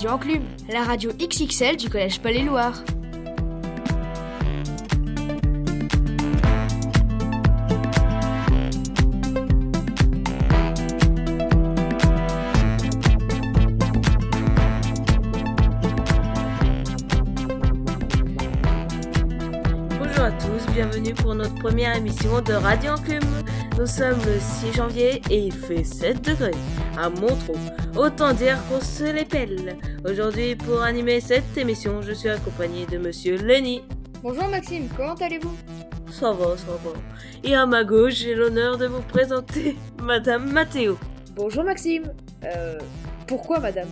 Radio 0.00 0.14
Enclume, 0.14 0.44
la 0.72 0.82
radio 0.82 1.10
XXL 1.12 1.76
du 1.76 1.90
Collège 1.90 2.22
Palais-Loire. 2.22 2.72
Bonjour 19.98 20.24
à 20.24 20.30
tous, 20.30 20.72
bienvenue 20.72 21.12
pour 21.12 21.34
notre 21.34 21.54
première 21.56 21.94
émission 21.94 22.40
de 22.40 22.54
Radio 22.54 22.92
Enclume. 22.92 23.20
Nous 23.78 23.86
sommes 23.86 24.16
le 24.24 24.40
6 24.40 24.72
janvier 24.78 25.20
et 25.28 25.40
il 25.40 25.52
fait 25.52 25.84
7 25.84 26.22
degrés 26.22 26.54
à 26.96 27.10
Montreux. 27.10 27.58
Autant 28.00 28.32
dire 28.32 28.56
qu'on 28.66 28.80
se 28.80 29.04
les 29.04 29.26
pèle. 29.26 29.76
Aujourd'hui, 30.06 30.56
pour 30.56 30.80
animer 30.80 31.20
cette 31.20 31.54
émission, 31.58 32.00
je 32.00 32.12
suis 32.12 32.30
accompagné 32.30 32.86
de 32.86 32.96
monsieur 32.96 33.36
Lenny. 33.36 33.82
Bonjour 34.22 34.48
Maxime, 34.48 34.88
comment 34.96 35.12
allez-vous? 35.16 35.54
Ça 36.10 36.32
va, 36.32 36.56
ça 36.56 36.68
va. 36.82 36.92
Et 37.44 37.54
à 37.54 37.66
ma 37.66 37.84
gauche, 37.84 38.14
j'ai 38.14 38.34
l'honneur 38.34 38.78
de 38.78 38.86
vous 38.86 39.02
présenter 39.02 39.76
madame 40.02 40.50
Mathéo. 40.50 40.96
Bonjour 41.36 41.62
Maxime. 41.62 42.10
Euh, 42.42 42.78
pourquoi 43.26 43.58
madame? 43.58 43.88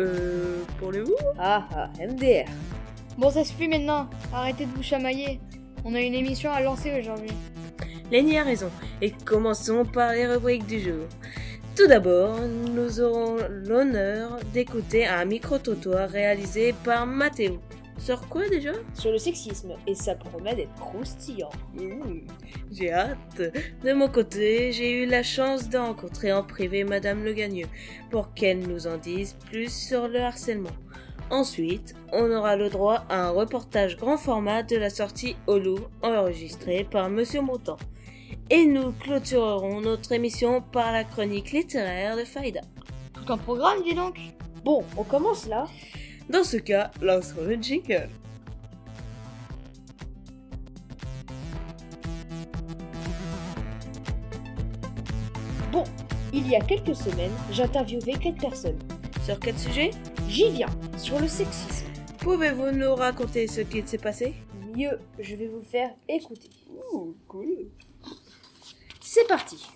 Euh, 0.00 0.62
pour 0.78 0.90
le 0.90 1.02
vous 1.02 1.16
Ah 1.38 1.68
ah, 1.76 1.90
MDR. 2.00 2.48
Bon, 3.18 3.28
ça 3.28 3.44
suffit 3.44 3.68
maintenant, 3.68 4.08
arrêtez 4.32 4.64
de 4.64 4.74
vous 4.74 4.82
chamailler. 4.82 5.38
On 5.84 5.94
a 5.94 6.00
une 6.00 6.14
émission 6.14 6.50
à 6.50 6.62
lancer 6.62 6.98
aujourd'hui. 6.98 7.32
Lenny 8.10 8.38
a 8.38 8.42
raison. 8.42 8.70
Et 9.02 9.10
commençons 9.10 9.84
par 9.84 10.12
les 10.12 10.26
rubriques 10.26 10.66
du 10.66 10.80
jour. 10.80 11.06
Tout 11.80 11.86
d'abord, 11.86 12.36
nous 12.42 13.00
aurons 13.00 13.38
l'honneur 13.48 14.38
d'écouter 14.52 15.06
un 15.06 15.24
micro-trottoir 15.24 16.10
réalisé 16.10 16.74
par 16.84 17.06
Mathéo. 17.06 17.58
Sur 17.96 18.28
quoi 18.28 18.46
déjà? 18.50 18.72
Sur 18.92 19.12
le 19.12 19.16
sexisme, 19.16 19.72
et 19.86 19.94
ça 19.94 20.14
promet 20.14 20.54
d'être 20.54 20.74
croustillant. 20.74 21.48
Mmh, 21.72 22.26
J'ai 22.70 22.92
hâte. 22.92 23.40
De 23.82 23.92
mon 23.94 24.08
côté, 24.08 24.72
j'ai 24.72 24.92
eu 24.92 25.06
la 25.06 25.22
chance 25.22 25.70
de 25.70 25.78
rencontrer 25.78 26.34
en 26.34 26.42
privé 26.42 26.84
Madame 26.84 27.24
Le 27.24 27.32
Gagneux 27.32 27.68
pour 28.10 28.34
qu'elle 28.34 28.58
nous 28.58 28.86
en 28.86 28.98
dise 28.98 29.34
plus 29.48 29.72
sur 29.72 30.06
le 30.06 30.20
harcèlement. 30.20 30.76
Ensuite, 31.30 31.94
on 32.12 32.30
aura 32.30 32.56
le 32.56 32.68
droit 32.68 33.06
à 33.08 33.28
un 33.28 33.30
reportage 33.30 33.96
grand 33.96 34.18
format 34.18 34.62
de 34.62 34.76
la 34.76 34.90
sortie 34.90 35.34
Holo 35.46 35.78
enregistré 36.02 36.84
par 36.84 37.08
Monsieur 37.08 37.40
Montant. 37.40 37.78
Et 38.52 38.66
nous 38.66 38.90
clôturerons 38.90 39.80
notre 39.80 40.10
émission 40.10 40.60
par 40.60 40.90
la 40.90 41.04
chronique 41.04 41.52
littéraire 41.52 42.16
de 42.16 42.24
Faïda. 42.24 42.62
Tout 43.12 43.32
un 43.32 43.38
programme, 43.38 43.80
dis 43.84 43.94
donc 43.94 44.18
Bon, 44.64 44.84
on 44.96 45.04
commence 45.04 45.46
là. 45.46 45.68
Dans 46.28 46.42
ce 46.42 46.56
cas, 46.56 46.90
lançons 47.00 47.44
le 47.46 47.54
jingle. 47.54 48.08
Bon, 55.70 55.84
il 56.32 56.48
y 56.48 56.56
a 56.56 56.60
quelques 56.60 56.96
semaines, 56.96 57.30
j'interviewais 57.52 58.14
quatre 58.14 58.40
personnes. 58.40 58.78
Sur 59.24 59.38
quel 59.38 59.56
sujet? 59.56 59.90
J'y 60.28 60.50
viens, 60.50 60.70
sur 60.98 61.20
le 61.20 61.28
sexisme. 61.28 61.86
Pouvez-vous 62.18 62.72
nous 62.72 62.96
raconter 62.96 63.46
ce 63.46 63.60
qu'il 63.60 63.86
s'est 63.86 63.98
passé? 63.98 64.34
Mieux, 64.76 64.98
je 65.20 65.36
vais 65.36 65.46
vous 65.46 65.62
faire 65.62 65.90
écouter. 66.08 66.50
Ouh, 66.92 67.14
cool. 67.28 67.68
C'est 69.12 69.26
parti. 69.26 69.68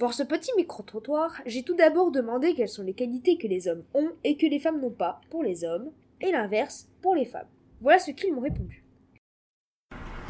Pour 0.00 0.14
ce 0.14 0.22
petit 0.22 0.50
micro-trottoir, 0.56 1.42
j'ai 1.44 1.62
tout 1.62 1.74
d'abord 1.74 2.10
demandé 2.10 2.54
quelles 2.54 2.70
sont 2.70 2.82
les 2.82 2.94
qualités 2.94 3.36
que 3.36 3.46
les 3.46 3.68
hommes 3.68 3.82
ont 3.92 4.08
et 4.24 4.38
que 4.38 4.46
les 4.46 4.58
femmes 4.58 4.80
n'ont 4.80 4.88
pas 4.88 5.20
pour 5.28 5.42
les 5.42 5.62
hommes, 5.62 5.90
et 6.22 6.32
l'inverse 6.32 6.86
pour 7.02 7.14
les 7.14 7.26
femmes. 7.26 7.48
Voilà 7.82 7.98
ce 7.98 8.12
qu'ils 8.12 8.32
m'ont 8.32 8.40
répondu. 8.40 8.82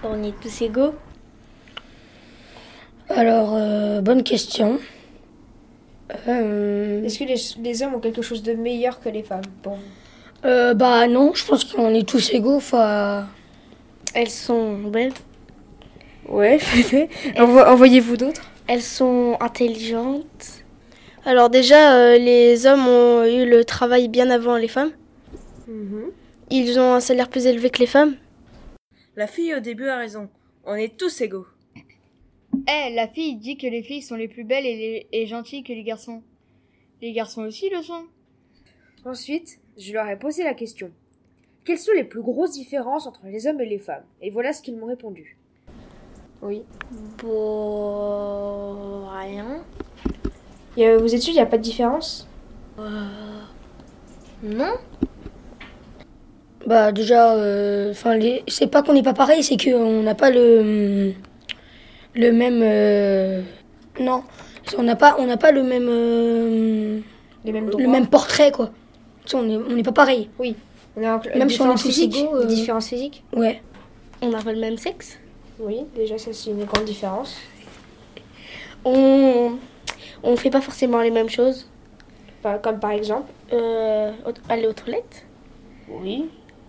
On 0.02 0.20
est 0.24 0.34
tous 0.40 0.60
égaux? 0.60 0.92
Alors, 3.10 3.54
euh, 3.54 4.00
bonne 4.00 4.24
question. 4.24 4.80
Euh, 6.26 7.04
Est-ce 7.04 7.20
que 7.20 7.24
les, 7.24 7.62
les 7.62 7.82
hommes 7.84 7.94
ont 7.94 8.00
quelque 8.00 8.22
chose 8.22 8.42
de 8.42 8.54
meilleur 8.54 8.98
que 8.98 9.08
les 9.08 9.22
femmes 9.22 9.46
pour 9.62 9.74
vous? 9.74 9.82
Euh, 10.46 10.74
bah 10.74 11.06
non, 11.06 11.32
je 11.32 11.46
pense 11.46 11.62
qu'on 11.62 11.94
est 11.94 12.08
tous 12.08 12.34
égaux. 12.34 12.56
Enfin, 12.56 13.28
Elles 14.14 14.30
sont 14.30 14.78
belles, 14.78 15.12
Ouais, 16.32 16.58
envoyez-vous 17.38 18.16
d'autres? 18.16 18.42
Elles 18.66 18.82
sont 18.82 19.36
intelligentes. 19.40 20.64
Alors 21.24 21.50
déjà, 21.50 21.96
euh, 21.96 22.18
les 22.18 22.66
hommes 22.66 22.86
ont 22.88 23.24
eu 23.24 23.48
le 23.48 23.64
travail 23.64 24.08
bien 24.08 24.30
avant 24.30 24.56
les 24.56 24.68
femmes. 24.68 24.92
Ils 26.50 26.78
ont 26.78 26.94
un 26.94 27.00
salaire 27.00 27.28
plus 27.28 27.46
élevé 27.46 27.70
que 27.70 27.78
les 27.78 27.86
femmes. 27.86 28.16
La 29.16 29.26
fille 29.26 29.54
au 29.54 29.60
début 29.60 29.88
a 29.88 29.98
raison. 29.98 30.28
On 30.64 30.74
est 30.74 30.96
tous 30.96 31.20
égaux. 31.20 31.46
Eh, 32.54 32.94
la 32.94 33.08
fille 33.08 33.36
dit 33.36 33.56
que 33.56 33.66
les 33.66 33.82
filles 33.82 34.02
sont 34.02 34.16
les 34.16 34.28
plus 34.28 34.44
belles 34.44 34.66
et, 34.66 34.76
les- 34.76 35.06
et 35.12 35.26
gentilles 35.26 35.62
que 35.62 35.72
les 35.72 35.82
garçons. 35.82 36.22
Les 37.00 37.12
garçons 37.12 37.42
aussi 37.42 37.68
le 37.70 37.82
sont. 37.82 38.04
Ensuite, 39.04 39.58
je 39.78 39.92
leur 39.92 40.06
ai 40.08 40.18
posé 40.18 40.44
la 40.44 40.54
question. 40.54 40.90
Quelles 41.64 41.78
sont 41.78 41.92
les 41.94 42.04
plus 42.04 42.22
grosses 42.22 42.52
différences 42.52 43.06
entre 43.06 43.26
les 43.26 43.46
hommes 43.46 43.60
et 43.60 43.66
les 43.66 43.78
femmes? 43.78 44.04
Et 44.20 44.30
voilà 44.30 44.52
ce 44.52 44.62
qu'ils 44.62 44.76
m'ont 44.76 44.86
répondu. 44.86 45.36
Oui. 46.42 46.62
Bon, 47.22 49.04
rien. 49.08 49.62
vous 50.98 51.14
êtes 51.14 51.22
sûr, 51.22 51.32
il 51.32 51.36
n'y 51.36 51.40
a 51.40 51.46
pas 51.46 51.56
de 51.58 51.62
différence? 51.62 52.26
Non 54.42 54.74
bah 56.64 56.92
déjà, 56.92 57.34
euh, 57.34 57.90
enfin, 57.90 58.14
les... 58.16 58.44
c'est 58.46 58.68
pas 58.68 58.82
qu'on 58.84 58.92
n'est 58.92 59.02
pas 59.02 59.14
pareil, 59.14 59.42
c'est 59.42 59.56
qu'on 59.56 60.02
n'a 60.02 60.14
pas 60.14 60.30
le 60.30 61.12
le 62.14 62.30
même. 62.32 62.60
euh, 62.62 63.42
Non, 63.98 64.22
on 64.78 64.84
n'a 64.84 64.94
pas, 64.94 65.16
on 65.18 65.26
n'a 65.26 65.36
pas 65.36 65.50
le 65.50 65.64
même 65.64 65.88
euh, 65.88 67.00
Les 67.44 67.50
mêmes 67.52 67.68
le 67.76 67.88
même 67.88 68.06
portrait 68.06 68.52
quoi. 68.52 68.70
Tu 69.24 69.30
sais, 69.30 69.36
on 69.36 69.48
est, 69.48 69.56
on 69.56 69.74
n'est 69.74 69.82
pas 69.82 69.90
pareil. 69.92 70.28
On 70.96 71.02
a 71.02 71.20
Même 71.36 71.50
si 71.50 71.60
on 71.60 71.74
est 71.74 71.78
tous 71.82 71.98
égaux. 72.00 72.36
euh, 72.36 72.44
différences 72.46 72.86
physiques 72.88 73.24
Ouais. 73.32 73.60
On 74.20 74.28
n'a 74.28 74.40
pas 74.40 74.52
le 74.52 74.60
même 74.60 74.76
sexe? 74.78 75.18
Oui, 75.62 75.84
déjà 75.94 76.18
ça 76.18 76.32
c'est 76.32 76.50
une 76.50 76.64
grande 76.64 76.84
différence. 76.84 77.36
On 78.84 79.52
on 80.24 80.36
fait 80.36 80.50
pas 80.50 80.60
forcément 80.60 81.00
les 81.00 81.10
mêmes 81.10 81.28
choses. 81.28 81.68
Comme 82.62 82.80
par 82.80 82.90
exemple. 82.90 83.30
Euh, 83.52 84.10
aller 84.48 84.66
aux 84.66 84.72
toilettes. 84.72 85.24
Oui. 85.88 86.28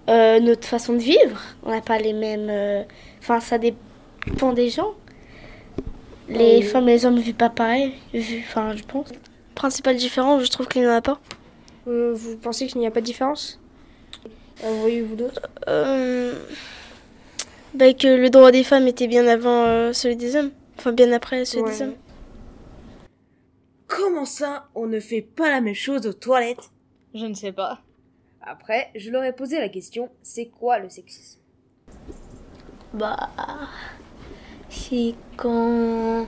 Euh, 0.10 0.40
notre 0.40 0.68
façon 0.68 0.94
de 0.94 1.00
vivre, 1.00 1.40
on 1.64 1.72
n'a 1.72 1.82
pas 1.82 1.98
les 1.98 2.14
mêmes. 2.14 2.50
euh, 2.50 2.84
Enfin, 3.20 3.40
ça 3.40 3.58
dépend 3.58 4.54
des 4.54 4.70
gens. 4.70 4.92
Les 6.30 6.58
Oui. 6.58 6.62
femmes 6.64 6.90
et 6.90 6.94
les 6.94 7.06
hommes 7.06 7.18
vivent 7.20 7.34
pas 7.36 7.50
pareil, 7.50 7.94
enfin, 8.40 8.76
je 8.76 8.84
pense. 8.84 9.08
Principale 9.56 9.96
différence, 9.96 10.44
je 10.44 10.50
trouve 10.52 10.68
qu'il 10.68 10.82
n'y 10.82 10.88
en 10.88 10.92
a 10.92 11.02
pas. 11.02 11.20
Euh, 11.88 12.14
vous 12.14 12.38
pensez 12.38 12.68
qu'il 12.68 12.80
n'y 12.80 12.88
a 12.88 12.92
pas 12.92 13.02
de 13.02 13.06
différence? 13.06 13.60
Envoyez-vous 14.64 15.16
d'autres? 15.16 15.42
Euh, 15.68 16.34
bah, 17.76 17.94
que 17.94 18.08
le 18.08 18.30
droit 18.30 18.52
des 18.52 18.64
femmes 18.64 18.88
était 18.88 19.08
bien 19.08 19.28
avant 19.28 19.64
euh, 19.66 19.94
celui 19.94 20.16
des 20.16 20.36
hommes. 20.36 20.52
Enfin, 20.78 20.92
bien 20.92 21.12
après 21.12 21.46
celui 21.46 21.64
des 21.72 21.82
hommes. 21.82 21.96
Comment 23.88 24.26
ça, 24.26 24.70
on 24.76 24.88
ne 24.88 25.00
fait 25.00 25.22
pas 25.22 25.50
la 25.50 25.62
même 25.62 25.76
chose 25.76 26.08
aux 26.08 26.14
toilettes? 26.14 26.72
Je 27.14 27.26
ne 27.26 27.34
sais 27.34 27.52
pas. 27.52 27.82
Après, 28.42 28.90
je 28.96 29.10
leur 29.12 29.24
ai 29.24 29.34
posé 29.34 29.60
la 29.60 29.70
question 29.70 30.10
c'est 30.24 30.48
quoi 30.48 30.80
le 30.80 30.90
sexisme? 30.90 31.40
Bah, 32.94 33.30
c'est 34.70 35.16
quand 35.38 36.28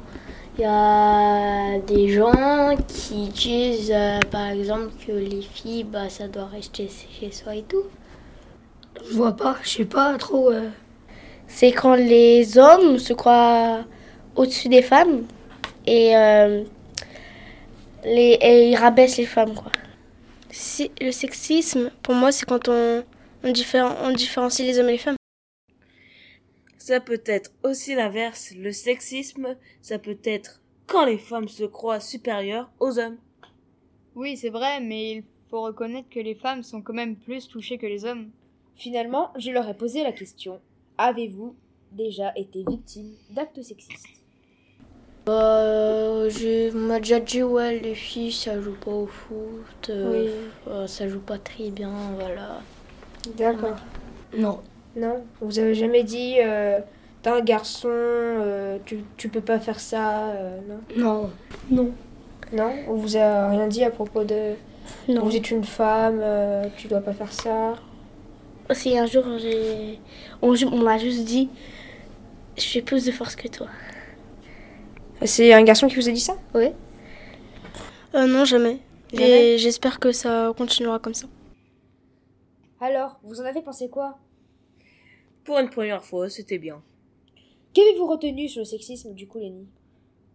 il 0.57 0.61
y 0.61 0.65
a 0.65 1.79
des 1.79 2.09
gens 2.09 2.75
qui 2.87 3.27
disent, 3.29 3.91
euh, 3.91 4.19
par 4.31 4.49
exemple, 4.49 4.91
que 5.05 5.11
les 5.11 5.41
filles, 5.41 5.83
bah, 5.83 6.09
ça 6.09 6.27
doit 6.27 6.45
rester 6.45 6.87
chez 6.87 7.31
soi 7.31 7.55
et 7.55 7.63
tout. 7.63 7.83
Je 9.03 9.13
vois 9.13 9.35
pas, 9.35 9.57
je 9.63 9.69
sais 9.69 9.85
pas 9.85 10.17
trop. 10.17 10.51
euh, 10.51 10.69
C'est 11.47 11.71
quand 11.71 11.95
les 11.95 12.57
hommes 12.57 12.97
se 12.97 13.13
croient 13.13 13.85
au-dessus 14.35 14.67
des 14.69 14.81
femmes 14.81 15.25
et, 15.85 16.15
euh, 16.15 16.63
les, 18.03 18.37
et 18.41 18.69
ils 18.69 18.75
rabaissent 18.75 19.17
les 19.17 19.25
femmes, 19.25 19.53
quoi. 19.55 19.71
Si, 20.49 20.91
le 21.01 21.11
sexisme, 21.11 21.91
pour 22.01 22.15
moi, 22.15 22.31
c'est 22.31 22.45
quand 22.45 22.69
on, 22.69 23.03
on, 23.43 23.51
différen- 23.51 23.95
on 24.03 24.11
différencie 24.11 24.65
les 24.67 24.79
hommes 24.79 24.89
et 24.89 24.93
les 24.93 24.97
femmes. 24.97 25.15
Ça 26.77 26.99
peut 26.99 27.21
être 27.25 27.51
aussi 27.63 27.95
l'inverse. 27.95 28.53
Le 28.57 28.71
sexisme, 28.71 29.55
ça 29.81 29.97
peut 29.97 30.19
être 30.23 30.61
quand 30.87 31.05
les 31.05 31.17
femmes 31.17 31.47
se 31.47 31.63
croient 31.63 31.99
supérieures 31.99 32.69
aux 32.79 32.99
hommes. 32.99 33.17
Oui, 34.13 34.37
c'est 34.37 34.49
vrai, 34.49 34.79
mais 34.81 35.11
il 35.11 35.23
faut 35.49 35.63
reconnaître 35.63 36.09
que 36.09 36.19
les 36.19 36.35
femmes 36.35 36.63
sont 36.63 36.81
quand 36.81 36.93
même 36.93 37.15
plus 37.15 37.47
touchées 37.47 37.77
que 37.77 37.87
les 37.87 38.05
hommes. 38.05 38.29
Finalement, 38.75 39.31
je 39.37 39.51
leur 39.51 39.67
ai 39.67 39.73
posé 39.73 40.03
la 40.03 40.11
question 40.11 40.59
avez-vous 40.97 41.55
déjà 41.91 42.31
été 42.35 42.63
victime 42.67 43.11
d'actes 43.31 43.61
sexistes? 43.61 44.05
Bah, 45.25 45.33
euh, 45.61 46.29
on 46.75 46.77
m'a 46.77 46.99
déjà 46.99 47.19
dit, 47.19 47.41
ouais, 47.41 47.79
les 47.79 47.95
filles, 47.95 48.31
ça 48.31 48.61
joue 48.61 48.75
pas 48.83 48.91
au 48.91 49.07
foot. 49.07 49.89
euh, 49.89 50.27
euh, 50.67 50.85
ça 50.87 51.07
joue 51.07 51.19
pas 51.19 51.37
très 51.39 51.69
bien, 51.71 51.91
voilà. 52.19 52.59
D'accord. 53.37 53.75
Non. 54.37 54.59
Non, 54.95 55.23
vous 55.41 55.59
avez 55.59 55.73
jamais 55.75 56.03
dit, 56.03 56.35
euh, 56.39 56.79
t'es 57.21 57.29
un 57.29 57.41
garçon, 57.41 57.89
euh, 57.91 58.77
tu, 58.85 59.03
tu 59.17 59.27
peux 59.27 59.41
pas 59.41 59.59
faire 59.59 59.79
ça, 59.79 60.27
euh, 60.29 60.59
non 60.95 61.29
Non. 61.69 61.91
Non? 62.53 62.71
On 62.87 62.93
vous 62.93 63.17
a 63.17 63.49
rien 63.49 63.67
dit 63.67 63.83
à 63.83 63.89
propos 63.89 64.23
de, 64.23 64.53
Non. 65.09 65.23
vous 65.25 65.35
êtes 65.35 65.49
une 65.51 65.63
femme, 65.65 66.19
euh, 66.21 66.67
tu 66.77 66.87
dois 66.87 67.01
pas 67.01 67.11
faire 67.13 67.33
ça? 67.33 67.73
Aussi, 68.69 68.97
un 68.97 69.05
jour, 69.05 69.23
j'ai... 69.37 69.99
on, 70.41 70.55
on 70.71 70.81
m'a 70.81 70.97
juste 70.97 71.23
dit, 71.23 71.49
je 72.57 72.63
fais 72.63 72.81
plus 72.81 73.05
de 73.05 73.11
force 73.11 73.35
que 73.35 73.47
toi. 73.47 73.67
C'est 75.23 75.53
un 75.53 75.63
garçon 75.63 75.87
qui 75.87 75.95
vous 75.95 76.09
a 76.09 76.11
dit 76.11 76.19
ça? 76.19 76.37
Oui. 76.53 76.69
Euh, 78.15 78.27
non, 78.27 78.43
jamais. 78.43 78.79
Jamais? 79.13 79.53
Et 79.53 79.57
j'espère 79.57 79.99
que 79.99 80.11
ça 80.11 80.53
continuera 80.57 80.99
comme 80.99 81.13
ça. 81.13 81.27
Alors, 82.81 83.19
vous 83.23 83.39
en 83.39 83.45
avez 83.45 83.61
pensé 83.61 83.89
quoi? 83.89 84.17
Pour 85.43 85.59
une 85.59 85.69
première 85.69 86.03
fois, 86.03 86.29
c'était 86.29 86.57
bien. 86.57 86.81
Qu'avez-vous 87.73 88.07
retenu 88.07 88.49
sur 88.49 88.59
le 88.59 88.65
sexisme 88.65 89.13
du 89.13 89.27
coup, 89.27 89.39
Lenny? 89.39 89.67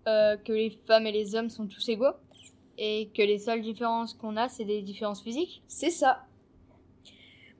Euh, 0.08 0.36
que 0.36 0.52
les 0.52 0.70
femmes 0.86 1.06
et 1.06 1.12
les 1.12 1.34
hommes 1.34 1.50
sont 1.50 1.66
tous 1.66 1.88
égaux 1.88 2.14
et 2.78 3.10
que 3.14 3.22
les 3.22 3.38
seules 3.38 3.60
différences 3.60 4.14
qu'on 4.14 4.36
a, 4.36 4.48
c'est 4.48 4.64
des 4.64 4.82
différences 4.82 5.22
physiques? 5.22 5.62
C'est 5.68 5.90
ça, 5.90 6.24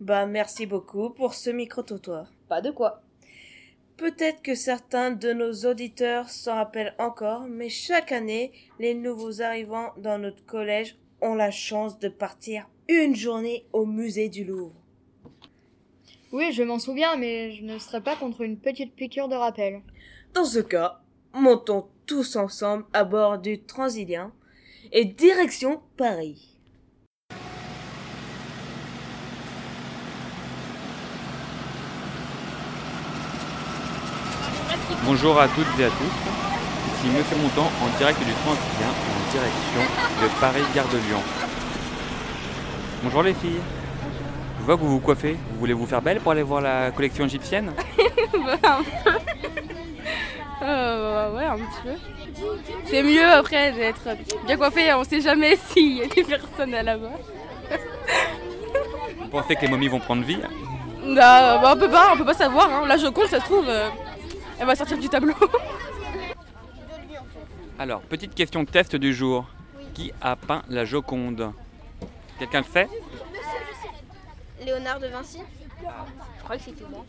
Bah, 0.00 0.24
merci 0.24 0.64
beaucoup 0.64 1.10
pour 1.10 1.34
ce 1.34 1.50
micro-trottoir. 1.50 2.32
pas 2.48 2.62
de 2.62 2.70
quoi. 2.70 3.02
Peut-être 3.98 4.40
que 4.40 4.54
certains 4.54 5.10
de 5.10 5.34
nos 5.34 5.52
auditeurs 5.70 6.30
s'en 6.30 6.54
rappellent 6.54 6.94
encore, 6.98 7.42
mais 7.42 7.68
chaque 7.68 8.12
année, 8.12 8.50
les 8.78 8.94
nouveaux 8.94 9.42
arrivants 9.42 9.92
dans 9.98 10.18
notre 10.18 10.42
collège 10.46 10.96
ont 11.20 11.34
la 11.34 11.50
chance 11.50 11.98
de 11.98 12.08
partir 12.08 12.66
une 12.88 13.14
journée 13.14 13.66
au 13.74 13.84
musée 13.84 14.30
du 14.30 14.42
Louvre. 14.42 14.74
Oui, 16.32 16.50
je 16.52 16.62
m'en 16.62 16.78
souviens, 16.78 17.16
mais 17.16 17.52
je 17.52 17.62
ne 17.62 17.78
serais 17.78 18.00
pas 18.00 18.16
contre 18.16 18.40
une 18.40 18.56
petite 18.56 18.94
piqûre 18.94 19.28
de 19.28 19.36
rappel. 19.36 19.82
Dans 20.32 20.46
ce 20.46 20.60
cas, 20.60 21.02
montons 21.34 21.88
tous 22.06 22.36
ensemble 22.36 22.86
à 22.94 23.04
bord 23.04 23.38
du 23.38 23.60
Transilien 23.62 24.32
et 24.92 25.04
direction 25.04 25.82
Paris. 25.98 26.49
Bonjour 35.04 35.40
à 35.40 35.48
toutes 35.48 35.66
et 35.78 35.84
à 35.84 35.88
tous. 35.88 35.94
Ici 35.94 37.08
Monsieur 37.16 37.36
Montant 37.36 37.70
en 37.82 37.98
direct 37.98 38.18
du 38.18 38.32
Transilien 38.32 38.90
en 38.90 39.32
direction 39.32 39.80
de 40.22 40.40
Paris-Gare 40.40 40.88
de 40.88 40.98
Lyon. 40.98 41.22
Bonjour 43.02 43.22
les 43.22 43.32
filles. 43.32 43.60
Je 44.60 44.64
vois 44.64 44.76
que 44.76 44.82
vous 44.82 44.90
vous 44.90 45.00
coiffez. 45.00 45.38
Vous 45.52 45.58
voulez 45.58 45.72
vous 45.72 45.86
faire 45.86 46.02
belle 46.02 46.20
pour 46.20 46.32
aller 46.32 46.42
voir 46.42 46.60
la 46.60 46.90
collection 46.90 47.24
égyptienne? 47.24 47.72
Euh, 50.62 51.34
ouais, 51.34 51.46
un 51.46 51.56
petit 51.56 51.80
peu. 51.82 52.44
C'est 52.84 53.02
mieux 53.02 53.26
après 53.26 53.72
d'être 53.72 54.02
bien 54.44 54.58
coiffé. 54.58 54.92
On 54.92 55.04
sait 55.04 55.22
jamais 55.22 55.56
s'il 55.68 55.96
y 55.96 56.02
a 56.02 56.06
des 56.06 56.22
personnes 56.22 56.74
à 56.74 56.82
là-bas. 56.82 57.12
Vous 59.22 59.28
pensez 59.28 59.56
que 59.56 59.62
les 59.62 59.68
momies 59.68 59.88
vont 59.88 60.00
prendre 60.00 60.22
vie? 60.22 60.38
Bah, 61.16 61.58
bah, 61.62 61.72
on 61.74 61.78
peut 61.78 61.88
pas, 61.88 62.10
on 62.12 62.18
peut 62.18 62.26
pas 62.26 62.34
savoir. 62.34 62.68
Hein. 62.70 62.86
La 62.86 62.98
Joconde, 62.98 63.28
ça 63.28 63.40
se 63.40 63.44
trouve, 63.46 63.64
euh, 63.68 63.88
elle 64.60 64.66
va 64.66 64.76
sortir 64.76 64.98
du 64.98 65.08
tableau. 65.08 65.34
Alors, 67.78 68.02
petite 68.02 68.34
question 68.34 68.64
test 68.66 68.94
du 68.94 69.14
jour. 69.14 69.46
Qui 69.94 70.12
a 70.20 70.36
peint 70.36 70.62
la 70.68 70.84
Joconde? 70.84 71.52
Quelqu'un 72.38 72.58
le 72.58 72.64
sait 72.64 72.88
Léonard 74.64 75.00
de 75.00 75.08
Vinci 75.08 75.40
Je 76.38 76.44
crois 76.44 76.56
que 76.56 76.62
c'était 76.62 76.84
moi. 76.88 77.04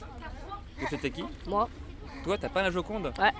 Que 0.80 0.88
c'était 0.90 1.12
qui? 1.12 1.24
Moi. 1.46 1.70
Toi, 2.24 2.38
t'as 2.38 2.50
peint 2.50 2.64
la 2.64 2.72
Joconde? 2.72 3.14
Ouais. 3.20 3.32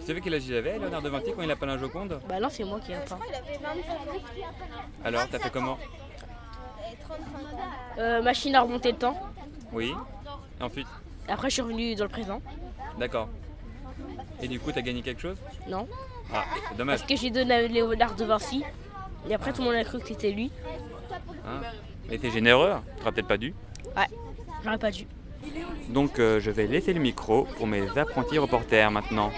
Vous 0.00 0.06
savez 0.06 0.20
quel 0.20 0.34
âge 0.34 0.46
il 0.46 0.54
avait, 0.56 0.78
Léonard 0.78 1.02
de 1.02 1.08
Vinci, 1.08 1.32
quand 1.34 1.42
il 1.42 1.50
a 1.50 1.56
peint 1.56 1.66
la 1.66 1.78
Joconde? 1.78 2.20
Bah 2.28 2.40
non, 2.40 2.48
c'est 2.50 2.64
moi 2.64 2.80
qui 2.80 2.92
ai 2.92 2.96
peint. 2.96 3.18
Alors, 5.04 5.28
t'as 5.30 5.38
fait 5.38 5.50
comment? 5.50 5.78
Euh, 7.98 8.20
machine 8.20 8.54
à 8.56 8.62
remonter 8.62 8.92
le 8.92 8.98
temps. 8.98 9.18
Oui. 9.72 9.94
Et 10.60 10.62
ensuite? 10.62 10.88
Après, 11.28 11.48
je 11.48 11.54
suis 11.54 11.62
revenu 11.62 11.94
dans 11.94 12.04
le 12.04 12.10
présent. 12.10 12.42
D'accord. 12.98 13.28
Et 14.42 14.48
du 14.48 14.60
coup, 14.60 14.72
t'as 14.72 14.80
gagné 14.82 15.02
quelque 15.02 15.20
chose 15.20 15.36
Non. 15.68 15.86
Ah, 16.32 16.44
c'est 16.68 16.76
dommage. 16.76 16.98
Parce 17.00 17.08
que 17.10 17.16
j'ai 17.16 17.30
donné 17.30 17.54
à 17.54 17.62
Léonard 17.66 18.14
de 18.14 18.24
Vinci. 18.24 18.62
Et 19.28 19.34
après, 19.34 19.52
tout 19.52 19.62
le 19.62 19.68
monde 19.68 19.76
a 19.76 19.84
cru 19.84 19.98
que 19.98 20.08
c'était 20.08 20.30
lui. 20.30 20.50
Hein 21.46 21.60
Mais 22.08 22.18
c'est 22.20 22.30
généreux, 22.30 22.72
t'aurais 22.98 23.12
peut-être 23.12 23.28
pas 23.28 23.36
dû. 23.38 23.54
J'aurais 24.64 24.78
pas 24.78 24.90
dû. 24.90 25.06
Donc 25.88 26.18
euh, 26.18 26.40
je 26.40 26.50
vais 26.50 26.66
laisser 26.66 26.92
le 26.92 27.00
micro 27.00 27.44
pour 27.56 27.66
mes 27.66 27.96
apprentis 27.96 28.38
reporters 28.38 28.90
maintenant. 28.90 29.30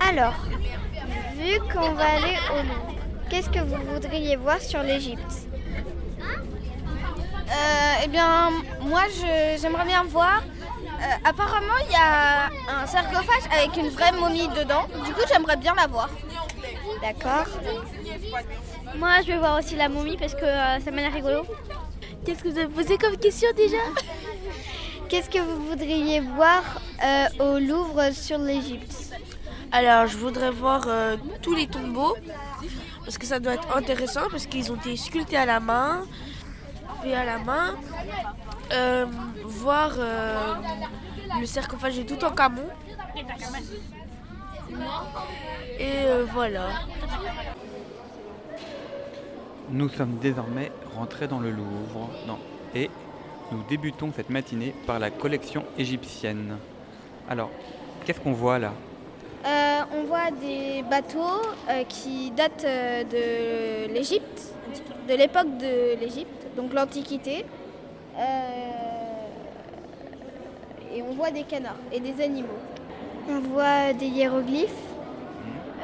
Alors, 0.00 0.34
vu 1.38 1.58
qu'on 1.72 1.92
va 1.92 2.04
aller 2.16 2.36
au 2.52 2.62
Louvre, 2.62 2.94
qu'est-ce 3.30 3.48
que 3.50 3.60
vous 3.60 3.76
voudriez 3.94 4.36
voir 4.36 4.60
sur 4.60 4.82
l'Égypte? 4.82 5.48
Euh, 7.48 8.02
eh 8.04 8.08
bien, 8.08 8.50
moi, 8.82 9.02
je- 9.08 9.58
j'aimerais 9.60 9.84
bien 9.86 10.02
voir. 10.04 10.42
Euh, 11.06 11.14
apparemment, 11.24 11.78
il 11.86 11.92
y 11.92 11.96
a 11.96 12.46
un 12.68 12.86
sarcophage 12.86 13.46
avec 13.50 13.76
une 13.76 13.88
vraie 13.90 14.12
momie 14.12 14.48
dedans. 14.48 14.86
Du 15.04 15.12
coup, 15.12 15.20
j'aimerais 15.28 15.56
bien 15.56 15.74
la 15.74 15.86
voir. 15.86 16.10
D'accord. 17.00 17.46
Moi, 18.96 19.20
je 19.22 19.28
vais 19.28 19.38
voir 19.38 19.58
aussi 19.58 19.76
la 19.76 19.88
momie 19.88 20.16
parce 20.16 20.34
que 20.34 20.44
euh, 20.44 20.80
ça 20.80 20.90
m'a 20.90 21.02
l'air 21.02 21.12
rigolo. 21.12 21.42
Qu'est-ce 22.24 22.42
que 22.42 22.48
vous 22.48 22.58
avez 22.58 22.68
posé 22.68 22.98
comme 22.98 23.16
question 23.16 23.48
déjà? 23.56 23.76
Qu'est-ce 25.08 25.30
que 25.30 25.38
vous 25.38 25.64
voudriez 25.68 26.20
voir 26.20 26.62
euh, 27.04 27.26
au 27.38 27.58
Louvre 27.60 28.12
sur 28.12 28.38
l'Égypte? 28.38 28.92
Alors, 29.70 30.06
je 30.06 30.16
voudrais 30.16 30.50
voir 30.50 30.84
euh, 30.86 31.16
tous 31.42 31.54
les 31.54 31.68
tombeaux, 31.68 32.16
parce 33.04 33.18
que 33.18 33.26
ça 33.26 33.38
doit 33.38 33.54
être 33.54 33.76
intéressant, 33.76 34.22
parce 34.30 34.46
qu'ils 34.46 34.72
ont 34.72 34.76
été 34.76 34.96
sculptés 34.96 35.36
à 35.36 35.46
la 35.46 35.60
main, 35.60 36.04
faits 37.02 37.14
à 37.14 37.24
la 37.24 37.38
main. 37.38 37.76
Euh, 38.72 39.06
voir 39.44 39.92
euh, 39.98 40.54
le 41.40 41.46
sarcophage 41.46 41.96
de 41.98 42.02
Toutankhamon. 42.02 42.68
Et 45.78 46.04
euh, 46.04 46.24
voilà. 46.32 46.68
Nous 49.70 49.88
sommes 49.88 50.18
désormais 50.20 50.72
rentrés 50.96 51.28
dans 51.28 51.40
le 51.40 51.50
Louvre. 51.50 52.10
Non. 52.26 52.38
Et 52.74 52.90
nous 53.52 53.62
débutons 53.68 54.12
cette 54.14 54.30
matinée 54.30 54.74
par 54.86 54.98
la 54.98 55.10
collection 55.10 55.64
égyptienne. 55.78 56.56
Alors, 57.28 57.50
qu'est-ce 58.04 58.20
qu'on 58.20 58.32
voit 58.32 58.58
là? 58.58 58.72
Euh, 59.44 59.80
on 59.94 60.04
voit 60.04 60.32
des 60.40 60.82
bateaux 60.90 61.40
euh, 61.68 61.84
qui 61.88 62.32
datent 62.32 62.64
euh, 62.64 63.04
de 63.04 63.92
l'Égypte, 63.92 64.54
de 65.08 65.14
l'époque 65.14 65.56
de 65.58 66.00
l'Égypte, 66.00 66.46
donc 66.56 66.72
l'Antiquité. 66.72 67.44
Euh, 68.18 69.28
et 70.94 71.02
on 71.02 71.12
voit 71.12 71.30
des 71.30 71.42
canards 71.42 71.76
et 71.92 72.00
des 72.00 72.22
animaux. 72.22 72.48
On 73.28 73.40
voit 73.40 73.92
des 73.92 74.06
hiéroglyphes, 74.06 74.70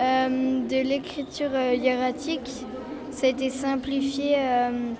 euh, 0.01 0.67
de 0.67 0.89
l'écriture 0.89 1.51
euh, 1.53 1.75
hiératique. 1.75 2.65
Ça 3.11 3.27
a 3.27 3.31
été 3.31 3.51
simplifié 3.51 4.37
euh, 4.39 4.95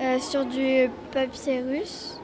euh, 0.00 0.18
sur 0.20 0.46
du 0.46 0.88
papyrus. 1.12 2.20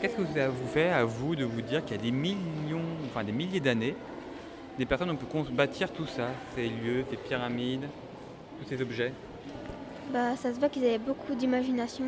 Qu'est-ce 0.00 0.14
que 0.14 0.24
ça 0.34 0.48
vous 0.48 0.66
fait 0.68 0.90
à 0.90 1.04
vous 1.04 1.36
de 1.36 1.44
vous 1.44 1.60
dire 1.60 1.84
qu'il 1.84 1.96
y 1.96 1.98
a 1.98 2.02
des 2.02 2.12
millions, 2.12 2.80
enfin 3.10 3.24
des 3.24 3.32
milliers 3.32 3.60
d'années, 3.60 3.94
des 4.78 4.86
personnes 4.86 5.10
ont 5.10 5.16
pu 5.16 5.26
bâtir 5.52 5.92
tout 5.92 6.06
ça, 6.06 6.28
ces 6.54 6.68
lieux, 6.68 7.04
ces 7.10 7.16
pyramides, 7.16 7.88
tous 8.60 8.68
ces 8.68 8.80
objets? 8.80 9.12
Bah, 10.12 10.36
ça 10.36 10.54
se 10.54 10.58
voit 10.58 10.68
qu'ils 10.68 10.84
avaient 10.84 10.98
beaucoup 10.98 11.34
d'imagination 11.34 12.06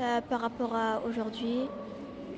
euh, 0.00 0.20
par 0.28 0.40
rapport 0.40 0.74
à 0.74 1.00
aujourd'hui, 1.06 1.68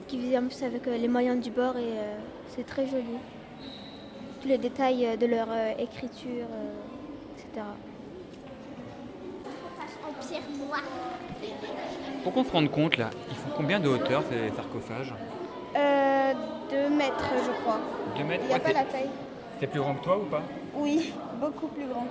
qu'ils 0.06 0.22
faisaient 0.22 0.38
en 0.38 0.46
plus 0.46 0.62
avec 0.62 0.86
les 0.86 1.08
moyens 1.08 1.40
du 1.42 1.50
bord 1.50 1.76
et 1.76 1.82
euh, 1.98 2.16
c'est 2.48 2.64
très 2.66 2.86
joli. 2.86 3.18
Tous 4.40 4.48
les 4.48 4.58
détails 4.58 5.04
euh, 5.06 5.16
de 5.16 5.26
leur 5.26 5.48
écriture, 5.78 6.46
etc. 7.36 7.64
Pour 12.24 12.32
qu'on 12.32 12.44
se 12.44 12.50
rende 12.52 12.70
compte 12.70 12.96
là, 12.96 13.10
ils 13.30 13.36
font 13.36 13.48
combien 13.56 13.80
de 13.80 13.88
hauteur 13.88 14.22
ces 14.30 14.54
sarcophages? 14.54 15.14
Euh, 15.76 16.32
deux 16.70 16.88
mètres, 16.94 17.32
je 17.44 17.62
crois. 17.62 17.78
2 18.16 18.24
mètres 18.24 18.42
Il 18.44 18.48
n'y 18.48 18.52
a 18.52 18.56
Ouais, 18.56 18.62
pas 18.62 18.72
la 18.72 18.84
taille. 18.84 19.08
C'est 19.60 19.66
plus 19.66 19.80
grand 19.80 19.94
que 19.94 20.04
toi 20.04 20.18
ou 20.18 20.24
pas? 20.26 20.42
Oui, 20.74 21.12
beaucoup 21.40 21.68
plus 21.68 21.86
grand. 21.86 22.06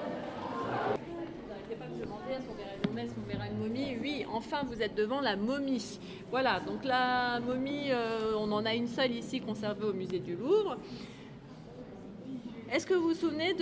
Qu'on 2.46 2.54
verrait 2.56 2.78
une 3.06 3.14
qu'on 3.14 3.22
verra 3.28 3.50
momie 3.50 3.98
Oui, 4.02 4.26
enfin 4.32 4.64
vous 4.64 4.82
êtes 4.82 4.96
devant 4.96 5.22
la 5.22 5.36
momie. 5.36 6.00
Voilà, 6.32 6.60
donc 6.60 6.84
la 6.84 7.40
momie, 7.40 7.92
euh, 7.92 8.34
on 8.38 8.52
en 8.52 8.66
a 8.66 8.74
une 8.74 8.88
seule 8.88 9.12
ici 9.12 9.40
conservée 9.42 9.86
au 9.86 9.94
musée 9.94 10.20
du 10.20 10.36
Louvre. 10.36 10.78
Est-ce 12.72 12.86
que 12.86 12.94
vous 12.94 13.10
vous 13.10 13.14
souvenez 13.14 13.54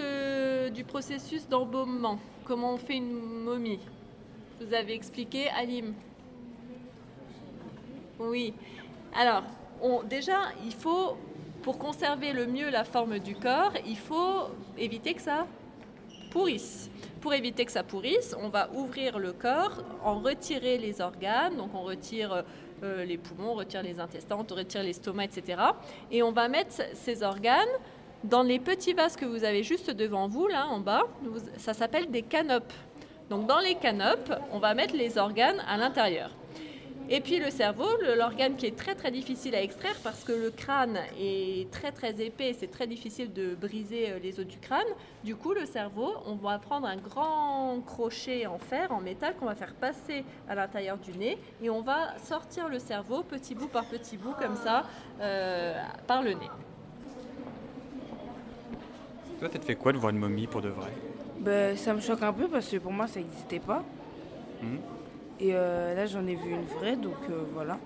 du 0.72 0.84
processus 0.84 1.48
d'embaumement? 1.48 2.18
Comment 2.44 2.74
on 2.74 2.78
fait 2.78 2.98
une 2.98 3.14
momie? 3.14 3.80
Vous 4.60 4.74
avez 4.74 4.94
expliqué, 4.94 5.48
Alim 5.50 5.94
Oui. 8.20 8.54
Alors, 9.16 9.44
on- 9.82 10.04
déjà, 10.04 10.40
il 10.66 10.74
faut, 10.74 11.18
pour 11.62 11.78
conserver 11.78 12.34
le 12.34 12.48
mieux 12.48 12.70
la 12.70 12.84
forme 12.84 13.20
du 13.20 13.36
corps, 13.36 13.74
il 13.86 13.98
faut 13.98 14.46
éviter 14.78 15.14
que 15.14 15.22
ça 15.22 15.46
Pour 17.22 17.34
éviter 17.34 17.64
que 17.64 17.72
ça 17.72 17.84
pourrisse, 17.84 18.36
on 18.42 18.50
va 18.50 18.70
ouvrir 18.74 19.20
le 19.20 19.32
corps, 19.32 19.84
en 20.04 20.20
retirer 20.20 20.78
les 20.78 21.00
organes, 21.00 21.56
donc 21.56 21.70
on 21.74 21.84
retire 21.84 22.44
euh, 22.84 23.06
les 23.06 23.18
poumons, 23.18 23.52
on 23.52 23.54
retire 23.54 23.82
les 23.82 24.02
intestins, 24.02 24.38
on 24.38 24.54
retire 24.54 24.84
l'estomac, 24.84 25.24
etc. 25.24 25.62
Et 26.12 26.22
on 26.22 26.34
va 26.34 26.50
mettre 26.50 26.82
ces 26.94 27.24
organes 27.24 27.76
dans 28.26 28.44
les 28.44 28.60
petits 28.60 28.94
vases 28.94 29.16
que 29.16 29.26
vous 29.26 29.46
avez 29.46 29.64
juste 29.64 29.92
devant 29.92 30.28
vous, 30.28 30.48
là 30.48 30.68
en 30.68 30.80
bas. 30.80 31.04
Ça 31.58 31.74
s'appelle 31.74 32.12
des 32.12 32.22
canopes. 32.22 32.74
Donc 33.30 33.48
dans 33.48 33.60
les 33.60 33.76
canopes, 33.76 34.34
on 34.52 34.60
va 34.60 34.74
mettre 34.74 34.96
les 34.96 35.18
organes 35.18 35.64
à 35.68 35.78
l'intérieur. 35.78 36.32
Et 37.08 37.22
puis 37.22 37.38
le 37.38 37.52
cerveau, 37.52 37.86
l'organe 38.18 38.56
qui 38.56 38.66
est 38.66 38.76
très 38.76 38.96
très 38.96 39.12
difficile 39.12 39.54
à 39.54 39.62
extraire 39.62 39.96
parce 40.04 40.24
que 40.24 40.32
le 40.32 40.50
crâne 40.50 40.98
est 41.20 41.70
très 41.70 41.92
très 41.92 42.20
épais, 42.20 42.56
c'est 42.60 42.72
très 42.72 42.88
difficile 42.88 43.32
de 43.32 43.54
briser 43.54 44.10
euh, 44.10 44.20
les 44.20 44.40
os 44.40 44.46
du 44.46 44.58
crâne. 44.58 44.88
Du 45.24 45.36
coup, 45.36 45.54
le 45.54 45.66
cerveau, 45.66 46.14
on 46.26 46.34
va 46.34 46.58
prendre 46.58 46.88
un 46.88 46.98
grand 46.98 47.80
crochet 47.86 48.48
en 48.48 48.58
fer, 48.58 48.92
en 48.92 49.02
métal, 49.02 49.36
qu'on 49.36 49.46
va 49.46 49.54
faire 49.54 49.76
passer 49.76 50.24
à 50.50 50.56
l'intérieur 50.56 50.98
du 50.98 51.12
nez 51.12 51.38
et 51.62 51.70
on 51.70 51.82
va 51.82 52.18
sortir 52.18 52.70
le 52.70 52.80
cerveau 52.80 53.22
petit 53.22 53.54
bout 53.54 53.68
par 53.68 53.86
petit 53.86 54.18
bout 54.18 54.34
comme 54.40 54.56
ça 54.56 54.86
euh, 55.22 55.80
par 56.08 56.24
le 56.24 56.32
nez. 56.32 56.50
Toi, 59.40 59.50
ça 59.52 59.60
te 59.60 59.66
fait 59.66 59.76
quoi 59.76 59.94
de 59.94 60.00
voir 60.00 60.12
une 60.12 60.20
momie 60.20 60.48
pour 60.48 60.64
de 60.64 60.70
vrai? 60.70 60.92
Ben, 61.38 61.78
ça 61.78 61.94
me 61.94 62.00
choque 62.00 62.24
un 62.24 62.34
peu 62.34 62.48
parce 62.48 62.68
que 62.68 62.78
pour 62.78 62.92
moi 62.92 63.06
ça 63.06 63.20
n'existait 63.20 63.60
pas. 63.60 63.84
Mhm. 64.64 64.80
Et 65.40 65.50
euh, 65.54 65.94
là 65.96 66.06
j'en 66.06 66.26
ai 66.28 66.36
vu 66.36 66.52
une 66.52 66.66
vraie 66.66 66.96
donc 66.96 67.18
euh, 67.30 67.44
voilà. 67.54 67.78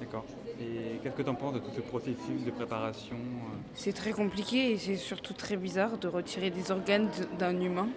D'accord. 0.00 0.24
Et 0.60 0.98
qu'est-ce 1.02 1.14
que 1.14 1.22
tu 1.22 1.28
en 1.28 1.34
penses 1.34 1.54
de 1.54 1.58
tout 1.58 1.70
ce 1.74 1.80
processus 1.80 2.44
de 2.44 2.50
préparation 2.50 3.16
euh 3.16 3.56
C'est 3.74 3.92
très 3.92 4.12
compliqué 4.12 4.72
et 4.72 4.78
c'est 4.78 4.96
surtout 4.96 5.32
très 5.32 5.56
bizarre 5.56 5.98
de 5.98 6.08
retirer 6.08 6.50
des 6.50 6.70
organes 6.70 7.08
d'un 7.38 7.58
humain. 7.60 7.88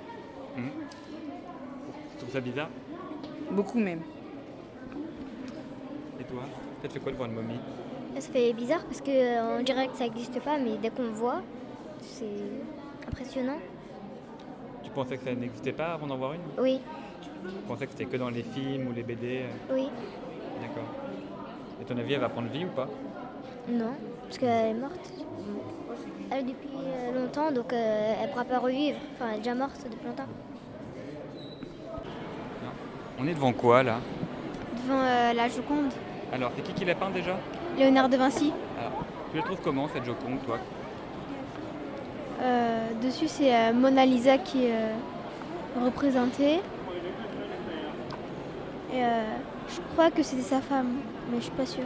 Mhm. 0.58 0.70
Tu 2.12 2.18
trouves 2.18 2.32
ça 2.32 2.40
bizarre? 2.40 2.70
Beaucoup 3.52 3.80
même. 3.80 4.02
Et 6.20 6.24
toi? 6.24 6.42
Ça 6.82 6.88
te 6.88 6.94
fait 6.94 7.00
quoi 7.00 7.12
de 7.12 7.18
voir 7.18 7.30
une 7.30 7.36
momie 7.36 7.60
Ça 8.20 8.30
fait 8.32 8.54
bizarre 8.54 8.84
parce 8.86 9.02
qu'on 9.02 9.64
dirait 9.64 9.88
que 9.88 9.98
ça 9.98 10.06
n'existe 10.06 10.40
pas, 10.42 10.58
mais 10.58 10.78
dès 10.82 10.90
qu'on 10.90 11.04
le 11.04 11.10
voit, 11.10 11.42
c'est 12.02 12.26
impressionnant. 13.08 13.58
Tu 14.84 14.90
pensais 14.92 15.18
que 15.18 15.24
ça 15.24 15.34
n'existait 15.36 15.74
pas 15.74 15.94
avant 15.94 16.08
d'en 16.08 16.18
voir 16.18 16.34
une? 16.34 16.42
Oui, 16.60 16.80
Tu 17.48 17.68
pensais 17.68 17.86
que 17.86 17.92
c'était 17.92 18.06
que 18.06 18.18
dans 18.18 18.30
les 18.30 18.44
films 18.44 18.88
ou 18.88 18.94
les 18.94 19.04
BD 19.04 19.44
euh 19.44 19.74
oui, 19.74 19.88
D'accord. 20.62 20.90
Et 21.82 21.86
ton 21.86 21.98
avis, 21.98 22.14
elle 22.14 22.22
va 22.22 22.30
prendre 22.30 22.50
vie 22.50 22.66
ou 22.66 22.70
pas? 22.70 22.88
Non, 23.70 23.92
parce 24.24 24.38
qu'elle 24.38 24.68
est 24.68 24.74
morte. 24.80 25.14
Elle 26.32 26.40
est 26.40 26.44
depuis 26.44 26.70
euh, 26.76 27.22
longtemps, 27.22 27.52
donc 27.52 27.72
euh, 27.74 28.14
elle 28.20 28.28
ne 28.28 28.32
pourra 28.32 28.46
pas 28.46 28.60
revivre. 28.60 28.98
Enfin, 29.14 29.26
elle 29.32 29.36
est 29.36 29.40
déjà 29.40 29.56
morte 29.56 29.86
depuis 29.90 30.08
longtemps. 30.08 30.28
On 33.18 33.28
est 33.28 33.34
devant 33.34 33.54
quoi 33.54 33.82
là? 33.84 34.00
Devant 34.76 35.00
euh, 35.02 35.34
la 35.34 35.48
Joconde, 35.48 35.92
Alors, 36.34 36.52
c'est 36.56 36.62
qui 36.64 36.74
qui 36.74 36.86
l'a 36.86 36.96
peint 36.96 37.10
déjà? 37.12 37.38
Léonard 37.78 38.10
de 38.10 38.18
Vinci. 38.18 38.52
Alors, 38.78 39.04
tu 39.32 39.38
la 39.38 39.44
trouves 39.44 39.60
comment 39.64 39.88
cette 39.94 40.04
Joconde, 40.06 40.42
toi? 40.46 40.58
Euh, 42.42 42.88
dessus, 43.02 43.28
c'est 43.28 43.54
euh, 43.56 43.74
Mona 43.74 44.06
Lisa 44.06 44.38
qui 44.38 44.66
est 44.66 44.92
représentée. 45.82 46.60
Et 48.96 49.04
euh, 49.04 49.24
je 49.68 49.82
crois 49.94 50.10
que 50.10 50.24
c'était 50.24 50.42
sa 50.42 50.62
femme, 50.62 51.00
mais 51.30 51.38
je 51.38 51.44
suis 51.44 51.52
pas 51.52 51.66
sûre. 51.66 51.84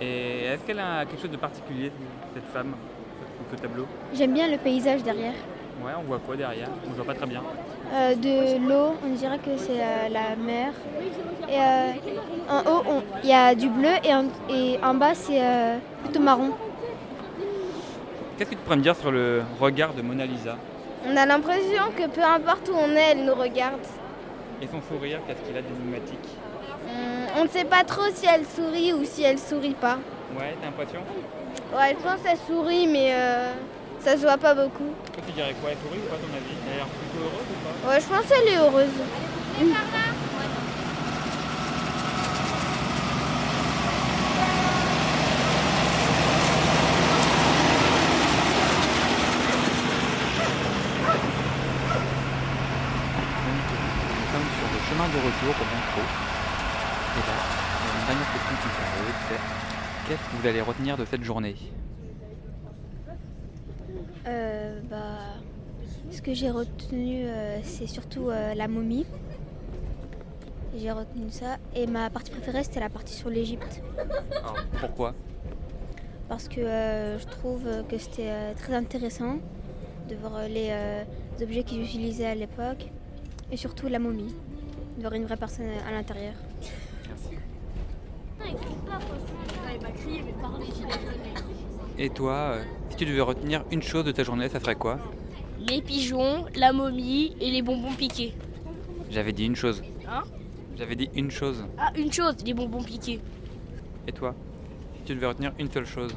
Et 0.00 0.44
est-ce 0.44 0.62
qu'elle 0.64 0.78
a 0.78 1.04
quelque 1.04 1.20
chose 1.20 1.30
de 1.32 1.36
particulier, 1.36 1.90
cette 2.32 2.46
femme, 2.46 2.74
ce, 3.50 3.56
tableau? 3.56 3.86
J'aime 4.14 4.32
bien 4.34 4.48
le 4.48 4.56
paysage 4.58 5.02
derrière. 5.02 5.32
Ouais, 5.84 5.92
on 5.98 6.02
voit 6.04 6.20
quoi 6.24 6.36
derrière? 6.36 6.68
On 6.88 6.92
voit 6.92 7.04
pas 7.04 7.14
très 7.14 7.26
bien. 7.26 7.42
Euh, 7.92 8.14
de 8.14 8.68
l'eau, 8.68 8.94
on 9.04 9.08
dirait 9.14 9.38
que 9.38 9.56
c'est 9.56 9.80
euh, 9.80 10.08
la 10.10 10.36
mer. 10.36 10.72
Et 11.48 11.58
euh, 11.58 11.92
en 12.48 12.60
haut, 12.60 13.02
il 13.24 13.30
y 13.30 13.32
a 13.32 13.54
du 13.56 13.68
bleu 13.68 13.90
et 14.04 14.14
en, 14.14 14.26
et 14.48 14.78
en 14.84 14.94
bas, 14.94 15.14
c'est 15.14 15.42
plutôt 16.04 16.20
marron. 16.20 16.50
Qu'est-ce 18.38 18.50
que 18.50 18.54
tu 18.54 18.60
pourrais 18.60 18.76
me 18.76 18.82
dire 18.82 18.94
sur 18.94 19.10
le 19.10 19.42
regard 19.58 19.92
de 19.92 20.02
Mona 20.02 20.24
Lisa? 20.24 20.56
On 21.04 21.16
a 21.16 21.26
l'impression 21.26 21.90
que 21.96 22.06
peu 22.06 22.22
importe 22.22 22.68
où 22.68 22.74
on 22.74 22.90
est, 22.94 23.12
elle 23.12 23.24
nous 23.24 23.34
regarde. 23.34 23.80
Et 24.62 24.66
son 24.66 24.80
sourire, 24.82 25.20
qu'est-ce 25.26 25.40
qu'il 25.46 25.56
a 25.56 25.62
d'énigmatique 25.62 26.28
Hum, 26.86 27.26
On 27.38 27.44
ne 27.44 27.48
sait 27.48 27.64
pas 27.64 27.84
trop 27.84 28.02
si 28.14 28.26
elle 28.26 28.44
sourit 28.46 28.92
ou 28.92 29.04
si 29.04 29.22
elle 29.22 29.38
sourit 29.38 29.74
pas. 29.74 29.98
Ouais, 30.38 30.54
t'as 30.60 30.66
l'impression 30.66 31.00
Ouais, 31.74 31.96
je 31.98 32.02
pense 32.02 32.20
qu'elle 32.22 32.38
sourit, 32.46 32.86
mais 32.86 33.12
euh, 33.14 33.52
ça 34.00 34.12
se 34.12 34.22
voit 34.22 34.36
pas 34.38 34.54
beaucoup. 34.54 34.90
Toi, 35.12 35.22
tu 35.26 35.32
dirais 35.32 35.54
quoi 35.60 35.70
Elle 35.70 35.78
sourit 35.78 36.00
ou 36.04 36.10
pas, 36.10 36.16
ton 36.16 36.34
avis? 36.36 36.56
Elle 36.66 36.72
a 36.72 36.76
l'air 36.76 36.86
plutôt 36.86 37.24
heureuse 37.24 37.48
ou 37.50 37.86
pas? 37.86 37.88
Ouais, 37.92 38.00
je 38.00 38.06
pense 38.06 38.26
qu'elle 38.28 38.48
est 38.48 38.58
heureuse. 38.58 38.96
Nous 53.40 54.26
sommes 54.32 54.50
sur 54.58 54.66
Banco. 55.46 56.02
Et 57.16 57.26
là, 57.26 57.34
il 57.80 57.86
y 57.86 57.90
a 57.90 58.00
une 58.00 58.06
dernière 58.06 58.32
question 58.32 58.54
qui 58.56 58.68
c'est 59.28 59.40
qu'est-ce 60.06 60.30
que 60.30 60.36
vous 60.36 60.46
allez 60.46 60.60
retenir 60.60 60.98
de 60.98 61.04
cette 61.06 61.24
journée? 61.24 61.56
Euh, 64.26 64.80
bah, 64.90 65.40
ce 66.10 66.20
que 66.20 66.34
j'ai 66.34 66.50
retenu, 66.50 67.24
euh, 67.24 67.58
c'est 67.62 67.86
surtout 67.86 68.28
euh, 68.28 68.54
la 68.54 68.68
momie. 68.68 69.06
J'ai 70.76 70.92
retenu 70.92 71.30
ça. 71.30 71.56
Et 71.74 71.86
ma 71.86 72.10
partie 72.10 72.32
préférée, 72.32 72.62
c'était 72.62 72.80
la 72.80 72.90
partie 72.90 73.14
sur 73.14 73.30
l'Égypte. 73.30 73.82
Pourquoi? 74.78 75.14
Parce 76.28 76.48
que 76.48 76.60
euh, 76.60 77.18
je 77.18 77.26
trouve 77.26 77.66
que 77.88 77.96
c'était 77.96 78.54
très 78.56 78.74
intéressant 78.74 79.38
de 80.08 80.16
voir 80.16 80.42
les 80.48 80.70
objets 81.42 81.62
qu'ils 81.64 81.82
utilisaient 81.82 82.26
à 82.26 82.34
l'époque. 82.34 82.90
Et 83.50 83.56
surtout 83.56 83.88
la 83.88 83.98
momie. 83.98 84.34
De 85.00 85.02
voir 85.02 85.14
une 85.14 85.24
vraie 85.24 85.38
personne 85.38 85.64
à 85.88 85.92
l'intérieur. 85.92 86.34
Et 91.98 92.10
toi, 92.10 92.34
euh, 92.34 92.64
si 92.90 92.96
tu 92.96 93.06
devais 93.06 93.22
retenir 93.22 93.64
une 93.70 93.82
chose 93.82 94.04
de 94.04 94.12
ta 94.12 94.24
journée, 94.24 94.50
ça 94.50 94.60
serait 94.60 94.74
quoi? 94.74 94.98
Les 95.66 95.80
pigeons, 95.80 96.44
la 96.54 96.74
momie 96.74 97.34
et 97.40 97.50
les 97.50 97.62
bonbons 97.62 97.94
piqués. 97.94 98.34
J'avais 99.08 99.32
dit 99.32 99.46
une 99.46 99.56
chose. 99.56 99.82
Hein? 100.06 100.24
J'avais 100.76 100.96
dit 100.96 101.08
une 101.14 101.30
chose. 101.30 101.64
Ah, 101.78 101.92
une 101.96 102.12
chose, 102.12 102.34
les 102.44 102.52
bonbons 102.52 102.82
piqués. 102.82 103.20
Et 104.06 104.12
toi 104.12 104.34
Si 104.98 105.04
tu 105.04 105.14
devais 105.14 105.28
retenir 105.28 105.54
une 105.58 105.70
seule 105.70 105.86
chose? 105.86 106.14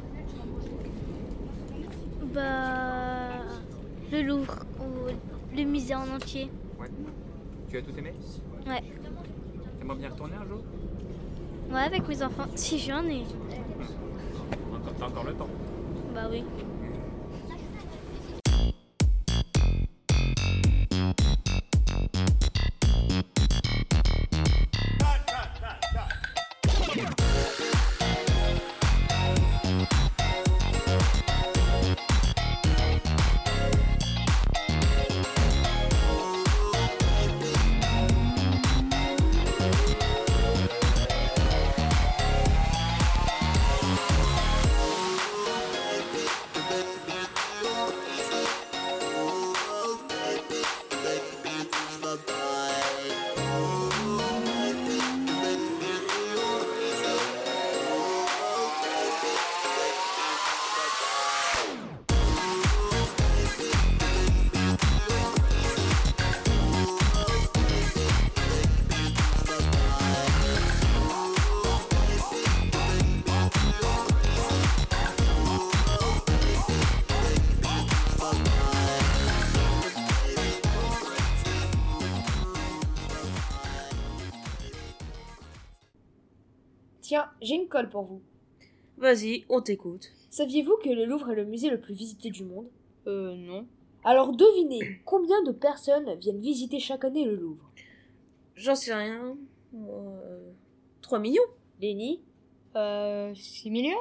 Bah. 2.33 3.29
Le 4.11 4.23
Louvre, 4.23 4.65
ou 4.81 5.55
le 5.55 5.63
musée 5.63 5.95
en 5.95 6.13
entier. 6.13 6.49
Ouais. 6.77 6.89
Tu 7.69 7.77
as 7.77 7.81
tout 7.81 7.97
aimé? 7.97 8.11
Ouais. 8.67 8.81
T'aimerais 9.79 9.97
bien 9.97 10.09
retourner 10.09 10.33
un 10.35 10.45
jour 10.47 10.59
Ouais, 11.71 11.81
avec 11.81 12.07
mes 12.07 12.21
enfants. 12.23 12.45
Si 12.55 12.77
j'en 12.79 13.03
ai. 13.05 13.23
T'as 14.99 15.05
encore 15.07 15.23
le 15.25 15.33
temps. 15.33 15.49
Bah 16.13 16.27
oui. 16.31 16.43
J'ai 87.43 87.55
une 87.55 87.67
colle 87.67 87.89
pour 87.89 88.03
vous. 88.03 88.21
Vas-y, 88.97 89.45
on 89.49 89.61
t'écoute. 89.61 90.11
Saviez-vous 90.29 90.77
que 90.83 90.89
le 90.89 91.05
Louvre 91.05 91.31
est 91.31 91.35
le 91.35 91.45
musée 91.45 91.69
le 91.69 91.79
plus 91.79 91.93
visité 91.93 92.29
du 92.29 92.43
monde? 92.43 92.67
Euh, 93.07 93.35
non. 93.35 93.65
Alors 94.03 94.31
devinez, 94.31 95.01
combien 95.05 95.41
de 95.43 95.51
personnes 95.51 96.15
viennent 96.19 96.41
visiter 96.41 96.79
chaque 96.79 97.05
année 97.05 97.25
le 97.25 97.35
Louvre? 97.35 97.69
J'en 98.55 98.75
sais 98.75 98.93
rien. 98.93 99.35
Euh, 99.75 100.51
3 101.01 101.19
millions 101.19 101.43
Lenny 101.81 102.21
Euh, 102.75 103.33
6 103.35 103.69
millions? 103.69 103.97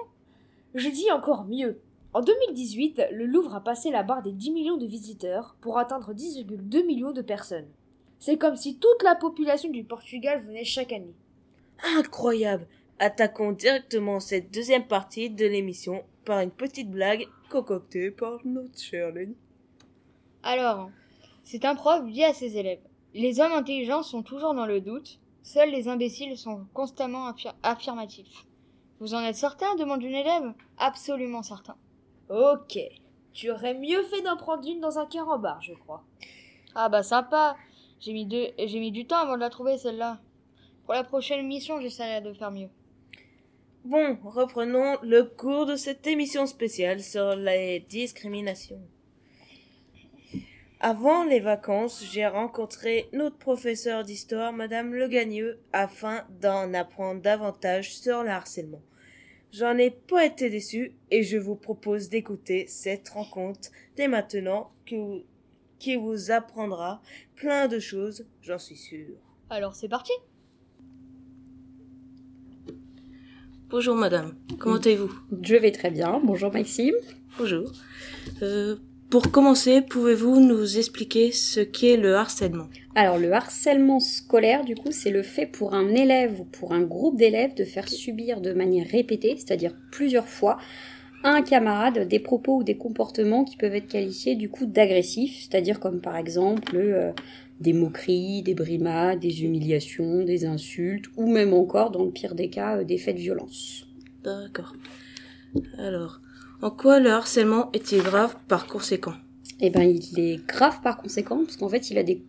Je 0.75 0.89
dis 0.89 1.11
encore 1.11 1.45
mieux. 1.45 1.81
En 2.15 2.21
2018, 2.21 3.03
le 3.13 3.27
Louvre 3.27 3.55
a 3.55 3.65
passé 3.65 3.91
la 3.91 4.03
barre 4.03 4.23
des 4.23 4.33
10 4.33 4.51
millions 4.53 4.77
de 4.77 4.87
visiteurs 4.87 5.57
pour 5.61 5.79
atteindre 5.79 6.13
10,2 6.13 6.87
millions 6.87 7.13
de 7.13 7.23
personnes. 7.23 7.69
C'est 8.19 8.39
comme 8.39 8.57
si 8.57 8.77
toute 8.77 9.03
la 9.03 9.15
population 9.15 9.71
du 9.71 9.85
Portugal 9.85 10.45
venait 10.47 10.65
chaque 10.65 10.93
année. 10.93 11.15
Incroyable 11.97 12.67
Attaquons 13.05 13.51
directement 13.51 14.21
cette 14.21 14.55
deuxième 14.55 14.87
partie 14.87 15.29
de 15.29 15.45
l'émission 15.45 16.05
par 16.25 16.39
une 16.39 16.53
petite 16.53 16.89
blague 16.89 17.27
concoctée 17.51 18.13
par 18.13 18.39
notre 18.45 18.79
chère 18.79 19.11
Lenny. 19.11 19.35
Alors, 20.45 20.89
c'est 21.43 21.65
un 21.65 21.75
prof 21.75 22.09
dit 22.09 22.23
à 22.23 22.33
ses 22.33 22.59
élèves. 22.59 22.79
Les 23.13 23.41
hommes 23.41 23.55
intelligents 23.55 24.05
sont 24.05 24.23
toujours 24.23 24.55
dans 24.55 24.67
le 24.67 24.81
doute, 24.81 25.19
seuls 25.43 25.73
les 25.73 25.89
imbéciles 25.89 26.39
sont 26.39 26.69
constamment 26.75 27.29
affir- 27.29 27.57
affirmatifs. 27.65 28.47
Vous 29.01 29.15
en 29.15 29.25
êtes 29.25 29.35
certain 29.35 29.75
demande 29.75 30.05
une 30.05 30.15
élève? 30.15 30.55
Absolument 30.79 31.43
certain. 31.43 31.75
Ok. 32.31 32.79
Tu 33.33 33.51
aurais 33.51 33.75
mieux 33.75 34.05
fait 34.05 34.23
d'en 34.23 34.37
prendre 34.37 34.65
une 34.65 34.79
dans 34.79 35.01
un 35.01 35.07
carambar, 35.07 35.61
je 35.61 35.75
crois. 35.75 36.05
Ah 36.77 36.89
bah 36.89 37.03
sympa. 37.03 37.57
J'ai 37.99 38.13
mis, 38.13 38.27
deux... 38.27 38.47
j'ai 38.57 38.79
mis 38.79 38.93
du 38.93 39.07
temps 39.07 39.19
avant 39.19 39.35
de 39.35 39.41
la 39.41 39.51
trouver 39.51 39.77
celle-là. 39.77 40.21
Pour 40.85 40.95
la 40.95 41.03
prochaine 41.03 41.45
mission, 41.49 41.81
j'essaierai 41.81 42.21
de 42.21 42.33
faire 42.33 42.53
mieux. 42.53 42.69
Bon, 43.85 44.17
reprenons 44.23 44.97
le 45.03 45.25
cours 45.25 45.67
de 45.67 45.75
cette 45.75 46.07
émission 46.07 46.47
spéciale 46.47 47.03
sur 47.03 47.35
les 47.35 47.81
discriminations. 47.81 48.81
Avant 50.79 51.25
les 51.25 51.41
vacances, 51.41 52.05
j'ai 52.13 52.29
rencontré 52.29 53.09
notre 53.13 53.39
professeur 53.39 54.05
d'histoire, 54.05 54.53
Madame 54.53 54.95
Legagneux, 54.95 55.59
afin 55.73 56.25
d'en 56.41 56.73
apprendre 56.75 57.23
davantage 57.23 57.97
sur 57.97 58.23
le 58.23 58.31
harcèlement. 58.31 58.83
J'en 59.51 59.77
ai 59.77 59.91
pas 59.91 60.27
été 60.27 60.49
déçu 60.49 60.95
et 61.11 61.25
je 61.25 61.37
vous 61.37 61.57
propose 61.57 62.09
d'écouter 62.09 62.69
cette 62.69 63.09
rencontre 63.09 63.71
dès 63.97 64.07
maintenant 64.07 64.71
qui 64.87 65.97
vous, 65.97 66.31
apprendra 66.31 67.03
plein 67.35 67.67
de 67.67 67.81
choses, 67.81 68.29
j'en 68.43 68.59
suis 68.59 68.77
sûre. 68.77 69.19
Alors 69.51 69.75
c'est 69.75 69.89
parti. 69.89 70.13
Bonjour 73.73 73.97
madame, 73.97 74.35
comment 74.59 74.77
allez-vous? 74.77 75.11
Je 75.41 75.57
vais 75.57 75.71
très 75.71 75.91
bien. 75.91 76.21
Bonjour 76.23 76.53
Maxime. 76.53 76.93
Bonjour. 77.39 77.73
Euh, 78.43 78.77
pour 79.09 79.33
commencer, 79.33 79.81
pouvez-vous 79.81 80.41
nous 80.41 80.77
expliquer 80.77 81.33
ce 81.33 81.61
qu'est 81.61 81.97
le 81.97 82.15
harcèlement? 82.15 82.67
Alors 82.95 83.17
le 83.17 83.33
harcèlement 83.33 83.99
scolaire, 83.99 84.67
du 84.67 84.75
coup, 84.75 84.93
c'est 84.93 85.11
le 85.11 85.23
fait 85.23 85.47
pour 85.47 85.73
un 85.73 85.89
élève 85.89 86.39
ou 86.39 86.45
pour 86.45 86.75
un 86.75 86.83
groupe 86.83 87.17
d'élèves 87.17 87.55
de 87.55 87.65
faire 87.65 87.89
subir 87.89 88.43
de 88.43 88.53
manière 88.53 88.87
répétée, 88.87 89.37
c'est-à-dire 89.39 89.73
plusieurs 89.91 90.29
fois, 90.29 90.59
à 91.25 91.31
un 91.31 91.41
camarade 91.41 92.07
des 92.09 92.19
propos 92.19 92.59
ou 92.59 92.65
des 92.65 92.77
comportements 92.77 93.45
qui 93.45 93.57
peuvent 93.57 93.75
être 93.75 93.89
qualifiés 93.89 94.35
du 94.35 94.51
coup 94.51 94.67
d'agressifs, 94.67 95.49
c'est-à-dire 95.49 95.81
comme 95.81 96.03
par 96.03 96.19
exemple 96.19 96.77
euh, 96.77 97.13
des 97.63 97.73
moqueries, 97.73 98.43
des 98.43 98.55
brimades, 98.55 99.21
des 99.21 99.45
humiliations, 99.45 100.25
des 100.25 100.45
insultes, 100.45 101.07
ou 101.17 101.31
même 101.31 101.55
encore, 101.55 101.91
dans 101.91 102.05
le 102.05 102.11
pire 102.11 102.35
des 102.35 102.51
cas, 102.51 102.79
euh, 102.79 102.85
des 102.85 102.99
faits 102.99 103.17
de 103.17 103.21
violence. 103.21 103.87
D'accord. 104.25 104.75
Alors, 105.79 106.21
en 106.61 106.71
quoi 106.71 107.01
le 107.01 107.11
harcèlement 107.11 107.71
est-il 107.73 108.03
grave 108.03 108.37
par 108.49 108.67
conséquent? 108.67 109.15
Eh 109.61 109.71
ben, 109.71 109.83
il 109.83 110.19
est 110.19 110.47
grave 110.47 110.81
par 110.83 110.97
conséquent, 110.99 111.39
parce 111.45 111.57
qu'en 111.57 111.69
fait, 111.69 111.91
il 111.91 111.99
a 111.99 112.03
des 112.03 112.23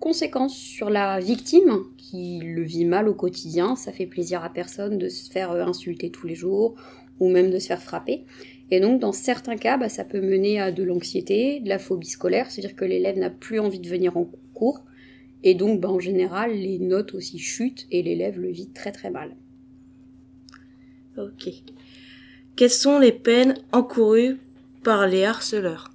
conséquences 0.00 0.56
sur 0.56 0.90
la 0.90 1.20
victime, 1.20 1.84
qui 1.96 2.40
le 2.42 2.62
vit 2.62 2.84
mal 2.84 3.08
au 3.08 3.14
quotidien. 3.14 3.76
Ça 3.76 3.92
fait 3.92 4.06
plaisir 4.06 4.42
à 4.42 4.50
personne 4.50 4.98
de 4.98 5.08
se 5.08 5.30
faire 5.30 5.52
euh, 5.52 5.64
insulter 5.64 6.10
tous 6.10 6.26
les 6.26 6.34
jours, 6.34 6.76
ou 7.20 7.28
même 7.30 7.50
de 7.50 7.58
se 7.58 7.66
faire 7.66 7.82
frapper. 7.82 8.24
Et 8.70 8.80
donc, 8.80 9.00
dans 9.00 9.12
certains 9.12 9.56
cas, 9.56 9.76
bah, 9.76 9.88
ça 9.88 10.04
peut 10.04 10.20
mener 10.20 10.60
à 10.60 10.72
de 10.72 10.82
l'anxiété, 10.82 11.60
de 11.60 11.68
la 11.68 11.78
phobie 11.78 12.06
scolaire, 12.06 12.50
c'est-à-dire 12.50 12.76
que 12.76 12.84
l'élève 12.84 13.18
n'a 13.18 13.30
plus 13.30 13.60
envie 13.60 13.80
de 13.80 13.88
venir 13.88 14.16
en 14.16 14.24
cours. 14.24 14.38
Et 15.44 15.54
donc, 15.54 15.80
bah, 15.80 15.88
en 15.88 16.00
général, 16.00 16.52
les 16.52 16.78
notes 16.78 17.14
aussi 17.14 17.38
chutent 17.38 17.86
et 17.90 18.02
l'élève 18.02 18.40
le 18.40 18.50
vit 18.50 18.70
très 18.70 18.92
très 18.92 19.10
mal. 19.10 19.36
Ok. 21.16 21.50
Quelles 22.56 22.70
sont 22.70 22.98
les 22.98 23.12
peines 23.12 23.54
encourues 23.72 24.38
par 24.82 25.06
les 25.06 25.24
harceleurs? 25.24 25.92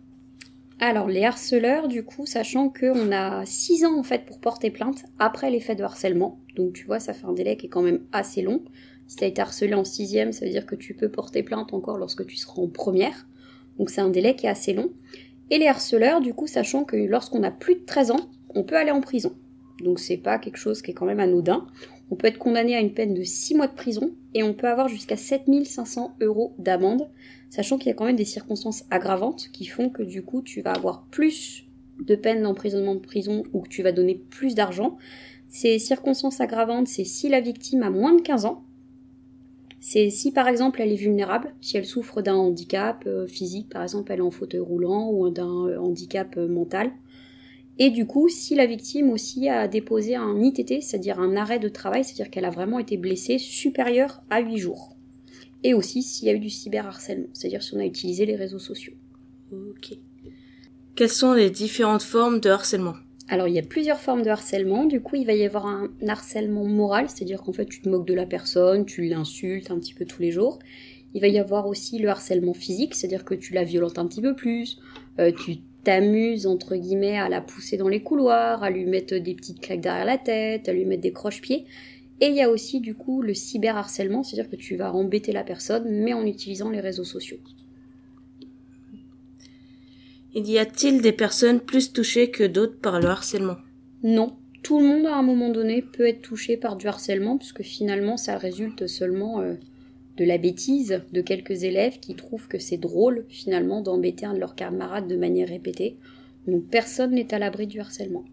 Alors, 0.79 1.07
les 1.07 1.23
harceleurs, 1.23 1.87
du 1.87 2.03
coup, 2.03 2.25
sachant 2.25 2.69
qu'on 2.69 3.11
a 3.11 3.45
6 3.45 3.85
ans 3.85 3.97
en 3.97 4.03
fait 4.03 4.25
pour 4.25 4.39
porter 4.39 4.69
plainte 4.69 5.05
après 5.19 5.49
les 5.49 5.59
faits 5.59 5.77
de 5.77 5.83
harcèlement, 5.83 6.39
donc 6.55 6.73
tu 6.73 6.85
vois, 6.85 6.99
ça 6.99 7.13
fait 7.13 7.25
un 7.25 7.33
délai 7.33 7.57
qui 7.57 7.67
est 7.67 7.69
quand 7.69 7.81
même 7.81 8.01
assez 8.11 8.41
long. 8.41 8.61
Si 9.07 9.17
tu 9.17 9.23
as 9.23 9.27
été 9.27 9.41
harcelé 9.41 9.73
en 9.75 9.85
sixième, 9.85 10.31
ça 10.31 10.45
veut 10.45 10.51
dire 10.51 10.65
que 10.65 10.75
tu 10.75 10.93
peux 10.93 11.09
porter 11.09 11.43
plainte 11.43 11.73
encore 11.73 11.97
lorsque 11.97 12.25
tu 12.25 12.35
seras 12.35 12.61
en 12.61 12.67
première. 12.67 13.27
Donc 13.77 13.89
c'est 13.89 14.01
un 14.01 14.09
délai 14.09 14.35
qui 14.35 14.45
est 14.45 14.49
assez 14.49 14.73
long. 14.73 14.91
Et 15.49 15.57
les 15.57 15.67
harceleurs, 15.67 16.21
du 16.21 16.33
coup, 16.33 16.47
sachant 16.47 16.83
que 16.83 16.95
lorsqu'on 16.95 17.43
a 17.43 17.51
plus 17.51 17.75
de 17.75 17.85
13 17.85 18.11
ans, 18.11 18.29
on 18.55 18.63
peut 18.63 18.75
aller 18.75 18.91
en 18.91 19.01
prison. 19.01 19.35
Donc 19.81 19.99
c'est 19.99 20.17
pas 20.17 20.37
quelque 20.37 20.57
chose 20.57 20.81
qui 20.81 20.91
est 20.91 20.93
quand 20.93 21.05
même 21.05 21.19
anodin. 21.19 21.67
On 22.11 22.15
peut 22.15 22.27
être 22.27 22.37
condamné 22.37 22.75
à 22.75 22.79
une 22.79 22.93
peine 22.93 23.13
de 23.13 23.23
6 23.23 23.55
mois 23.55 23.67
de 23.67 23.73
prison 23.73 24.11
et 24.33 24.43
on 24.43 24.53
peut 24.53 24.67
avoir 24.67 24.87
jusqu'à 24.87 25.17
7500 25.17 26.17
euros 26.21 26.53
d'amende, 26.59 27.09
sachant 27.49 27.77
qu'il 27.77 27.87
y 27.87 27.91
a 27.91 27.93
quand 27.95 28.05
même 28.05 28.15
des 28.15 28.25
circonstances 28.25 28.83
aggravantes 28.91 29.49
qui 29.51 29.65
font 29.65 29.89
que 29.89 30.03
du 30.03 30.23
coup 30.23 30.41
tu 30.41 30.61
vas 30.61 30.73
avoir 30.73 31.05
plus 31.05 31.65
de 31.99 32.15
peine 32.15 32.43
d'emprisonnement 32.43 32.95
de 32.95 32.99
prison 32.99 33.43
ou 33.53 33.61
que 33.61 33.69
tu 33.69 33.83
vas 33.83 33.91
donner 33.91 34.15
plus 34.15 34.55
d'argent. 34.55 34.97
Ces 35.49 35.79
circonstances 35.79 36.41
aggravantes, 36.41 36.87
c'est 36.87 37.03
si 37.03 37.29
la 37.29 37.39
victime 37.39 37.83
a 37.83 37.89
moins 37.89 38.15
de 38.15 38.21
15 38.21 38.45
ans, 38.45 38.63
c'est 39.79 40.09
si 40.09 40.31
par 40.31 40.47
exemple 40.47 40.81
elle 40.81 40.93
est 40.93 40.95
vulnérable, 40.97 41.53
si 41.59 41.75
elle 41.75 41.85
souffre 41.85 42.21
d'un 42.21 42.35
handicap 42.35 43.03
euh, 43.05 43.27
physique, 43.27 43.69
par 43.69 43.83
exemple 43.83 44.13
elle 44.13 44.19
est 44.19 44.23
en 44.23 44.31
fauteuil 44.31 44.61
roulant 44.61 45.11
ou 45.11 45.29
d'un 45.29 45.67
euh, 45.67 45.77
handicap 45.77 46.37
euh, 46.37 46.47
mental. 46.47 46.91
Et 47.79 47.89
du 47.89 48.05
coup, 48.05 48.29
si 48.29 48.55
la 48.55 48.65
victime 48.65 49.09
aussi 49.09 49.49
a 49.49 49.67
déposé 49.67 50.15
un 50.15 50.39
ITT, 50.39 50.81
c'est-à-dire 50.81 51.19
un 51.19 51.35
arrêt 51.35 51.59
de 51.59 51.69
travail, 51.69 52.03
c'est-à-dire 52.03 52.29
qu'elle 52.29 52.45
a 52.45 52.51
vraiment 52.51 52.79
été 52.79 52.97
blessée 52.97 53.39
supérieur 53.39 54.23
à 54.29 54.41
8 54.41 54.57
jours. 54.57 54.95
Et 55.63 55.73
aussi 55.73 56.03
s'il 56.03 56.27
y 56.27 56.31
a 56.31 56.33
eu 56.33 56.39
du 56.39 56.49
cyberharcèlement, 56.49 57.29
c'est-à-dire 57.33 57.63
si 57.63 57.73
on 57.73 57.79
a 57.79 57.85
utilisé 57.85 58.25
les 58.25 58.35
réseaux 58.35 58.59
sociaux. 58.59 58.93
Ok. 59.51 59.97
Quelles 60.95 61.09
sont 61.09 61.33
les 61.33 61.49
différentes 61.49 62.03
formes 62.03 62.39
de 62.39 62.49
harcèlement? 62.49 62.95
Alors 63.29 63.47
il 63.47 63.55
y 63.55 63.59
a 63.59 63.63
plusieurs 63.63 63.99
formes 63.99 64.21
de 64.21 64.29
harcèlement. 64.29 64.85
Du 64.85 65.01
coup, 65.01 65.15
il 65.15 65.25
va 65.25 65.33
y 65.33 65.45
avoir 65.45 65.65
un 65.65 65.89
harcèlement 66.07 66.65
moral, 66.65 67.09
c'est-à-dire 67.09 67.41
qu'en 67.41 67.53
fait 67.53 67.65
tu 67.65 67.81
te 67.81 67.89
moques 67.89 68.05
de 68.05 68.13
la 68.13 68.25
personne, 68.25 68.85
tu 68.85 69.05
l'insultes 69.05 69.71
un 69.71 69.79
petit 69.79 69.93
peu 69.93 70.05
tous 70.05 70.21
les 70.21 70.31
jours. 70.31 70.59
Il 71.15 71.21
va 71.21 71.27
y 71.27 71.39
avoir 71.39 71.67
aussi 71.67 71.97
le 71.97 72.09
harcèlement 72.09 72.53
physique, 72.53 72.93
c'est-à-dire 72.93 73.23
que 73.23 73.33
tu 73.33 73.53
la 73.53 73.63
violentes 73.63 73.97
un 73.97 74.07
petit 74.07 74.21
peu 74.21 74.35
plus, 74.35 74.79
euh, 75.19 75.31
tu 75.31 75.57
t'amuses 75.83 76.47
entre 76.47 76.75
guillemets 76.75 77.17
à 77.17 77.29
la 77.29 77.41
pousser 77.41 77.77
dans 77.77 77.87
les 77.87 78.01
couloirs, 78.01 78.63
à 78.63 78.69
lui 78.69 78.85
mettre 78.85 79.15
des 79.15 79.33
petites 79.33 79.59
claques 79.59 79.81
derrière 79.81 80.05
la 80.05 80.17
tête, 80.17 80.69
à 80.69 80.73
lui 80.73 80.85
mettre 80.85 81.01
des 81.01 81.11
croche-pieds. 81.11 81.65
Et 82.21 82.27
il 82.27 82.35
y 82.35 82.41
a 82.41 82.49
aussi 82.49 82.79
du 82.79 82.95
coup 82.95 83.21
le 83.21 83.33
cyberharcèlement, 83.33 84.23
c'est-à-dire 84.23 84.49
que 84.49 84.55
tu 84.55 84.75
vas 84.75 84.93
embêter 84.93 85.31
la 85.31 85.43
personne, 85.43 85.83
mais 85.89 86.13
en 86.13 86.25
utilisant 86.25 86.69
les 86.69 86.79
réseaux 86.79 87.03
sociaux. 87.03 87.39
Il 90.35 90.49
y 90.49 90.57
a-t-il 90.57 91.01
des 91.01 91.11
personnes 91.11 91.59
plus 91.59 91.93
touchées 91.93 92.31
que 92.31 92.43
d'autres 92.43 92.77
par 92.79 92.99
le 92.99 93.07
harcèlement? 93.07 93.57
Non, 94.01 94.35
tout 94.63 94.79
le 94.79 94.85
monde 94.85 95.05
à 95.05 95.15
un 95.15 95.21
moment 95.21 95.49
donné 95.49 95.81
peut 95.81 96.07
être 96.07 96.21
touché 96.21 96.57
par 96.57 96.75
du 96.75 96.87
harcèlement, 96.87 97.37
puisque 97.37 97.61
finalement 97.61 98.17
ça 98.17 98.37
résulte 98.37 98.87
seulement 98.87 99.41
euh, 99.41 99.55
de 100.17 100.25
la 100.25 100.37
bêtise 100.37 101.01
de 101.11 101.21
quelques 101.21 101.63
élèves 101.63 101.99
qui 101.99 102.15
trouvent 102.15 102.47
que 102.47 102.59
c'est 102.59 102.77
drôle 102.77 103.25
finalement 103.29 103.81
d'embêter 103.81 104.25
un 104.25 104.33
de 104.33 104.39
leurs 104.39 104.55
camarades 104.55 105.07
de 105.07 105.15
manière 105.15 105.47
répétée. 105.47 105.97
Donc 106.47 106.65
personne 106.65 107.11
n'est 107.11 107.33
à 107.33 107.39
l'abri 107.39 107.67
du 107.67 107.79
harcèlement. 107.79 108.25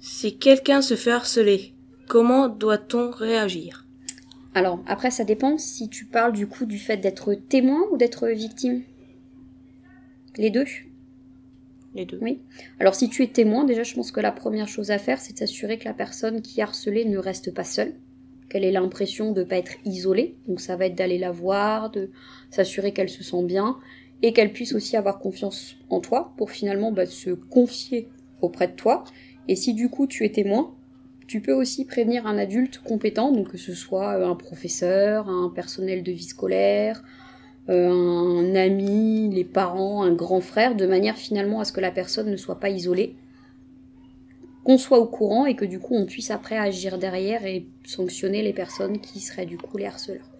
Si 0.00 0.36
quelqu'un 0.36 0.82
se 0.82 0.96
fait 0.96 1.12
harceler, 1.12 1.72
comment 2.08 2.48
doit-on 2.48 3.10
réagir? 3.10 3.86
Alors 4.54 4.82
après 4.86 5.10
ça 5.10 5.24
dépend 5.24 5.56
si 5.56 5.88
tu 5.88 6.04
parles 6.04 6.32
du 6.32 6.46
coup 6.46 6.66
du 6.66 6.78
fait 6.78 6.98
d'être 6.98 7.34
témoin 7.34 7.80
ou 7.90 7.96
d'être 7.96 8.28
victime. 8.28 8.82
Les 10.36 10.50
deux? 10.50 10.66
Les 11.94 12.04
deux. 12.04 12.18
Oui. 12.20 12.40
Alors 12.80 12.94
si 12.94 13.08
tu 13.08 13.22
es 13.22 13.28
témoin, 13.28 13.64
déjà 13.64 13.82
je 13.82 13.94
pense 13.94 14.10
que 14.10 14.20
la 14.20 14.32
première 14.32 14.68
chose 14.68 14.90
à 14.90 14.98
faire 14.98 15.20
c'est 15.20 15.34
de 15.34 15.38
s'assurer 15.38 15.78
que 15.78 15.84
la 15.84 15.94
personne 15.94 16.42
qui 16.42 16.60
est 16.60 16.62
harcelée 16.62 17.04
ne 17.04 17.18
reste 17.18 17.54
pas 17.54 17.64
seule, 17.64 17.94
qu'elle 18.52 18.64
ait 18.64 18.70
l'impression 18.70 19.32
de 19.32 19.40
ne 19.40 19.46
pas 19.46 19.56
être 19.56 19.72
isolée. 19.86 20.36
Donc 20.46 20.60
ça 20.60 20.76
va 20.76 20.84
être 20.84 20.94
d'aller 20.94 21.16
la 21.16 21.32
voir, 21.32 21.90
de 21.90 22.10
s'assurer 22.50 22.92
qu'elle 22.92 23.08
se 23.08 23.24
sent 23.24 23.44
bien 23.44 23.78
et 24.20 24.34
qu'elle 24.34 24.52
puisse 24.52 24.74
aussi 24.74 24.94
avoir 24.98 25.18
confiance 25.18 25.76
en 25.88 26.00
toi 26.00 26.34
pour 26.36 26.50
finalement 26.50 26.92
bah, 26.92 27.06
se 27.06 27.30
confier 27.30 28.08
auprès 28.42 28.68
de 28.68 28.74
toi. 28.74 29.04
Et 29.48 29.56
si 29.56 29.72
du 29.72 29.88
coup 29.88 30.06
tu 30.06 30.26
es 30.26 30.28
témoin, 30.28 30.74
Tu 31.32 31.40
peux 31.40 31.54
aussi 31.54 31.86
prévenir 31.86 32.26
un 32.26 32.36
adulte 32.36 32.82
compétent, 32.84 33.32
donc 33.32 33.52
que 33.52 33.56
ce 33.56 33.72
soit 33.72 34.18
euh, 34.18 34.28
un 34.28 34.34
professeur, 34.34 35.30
un 35.30 35.48
personnel 35.48 36.02
de 36.02 36.12
vie 36.12 36.24
scolaire, 36.24 37.02
euh, 37.70 37.88
un 37.90 38.54
ami, 38.54 39.30
les 39.32 39.44
parents, 39.44 40.02
un 40.02 40.12
grand 40.12 40.42
frère, 40.42 40.74
de 40.74 40.86
manière 40.86 41.16
finalement 41.16 41.60
à 41.60 41.64
ce 41.64 41.72
que 41.72 41.80
la 41.80 41.90
personne 41.90 42.30
ne 42.30 42.36
soit 42.36 42.60
pas 42.60 42.68
isolée, 42.68 43.16
qu'on 44.64 44.78
soit 44.78 44.98
au 44.98 45.06
courant 45.06 45.46
et 45.46 45.54
que 45.54 45.64
du 45.64 45.78
coup 45.78 45.94
on 45.94 46.06
puisse 46.06 46.30
après 46.30 46.56
agir 46.56 46.98
derrière 46.98 47.44
et 47.44 47.66
sanctionner 47.84 48.42
les 48.42 48.52
personnes 48.52 49.00
qui 49.00 49.20
seraient 49.20 49.46
du 49.46 49.58
coup 49.58 49.76
les 49.76 49.86
harceleurs. 49.86 50.30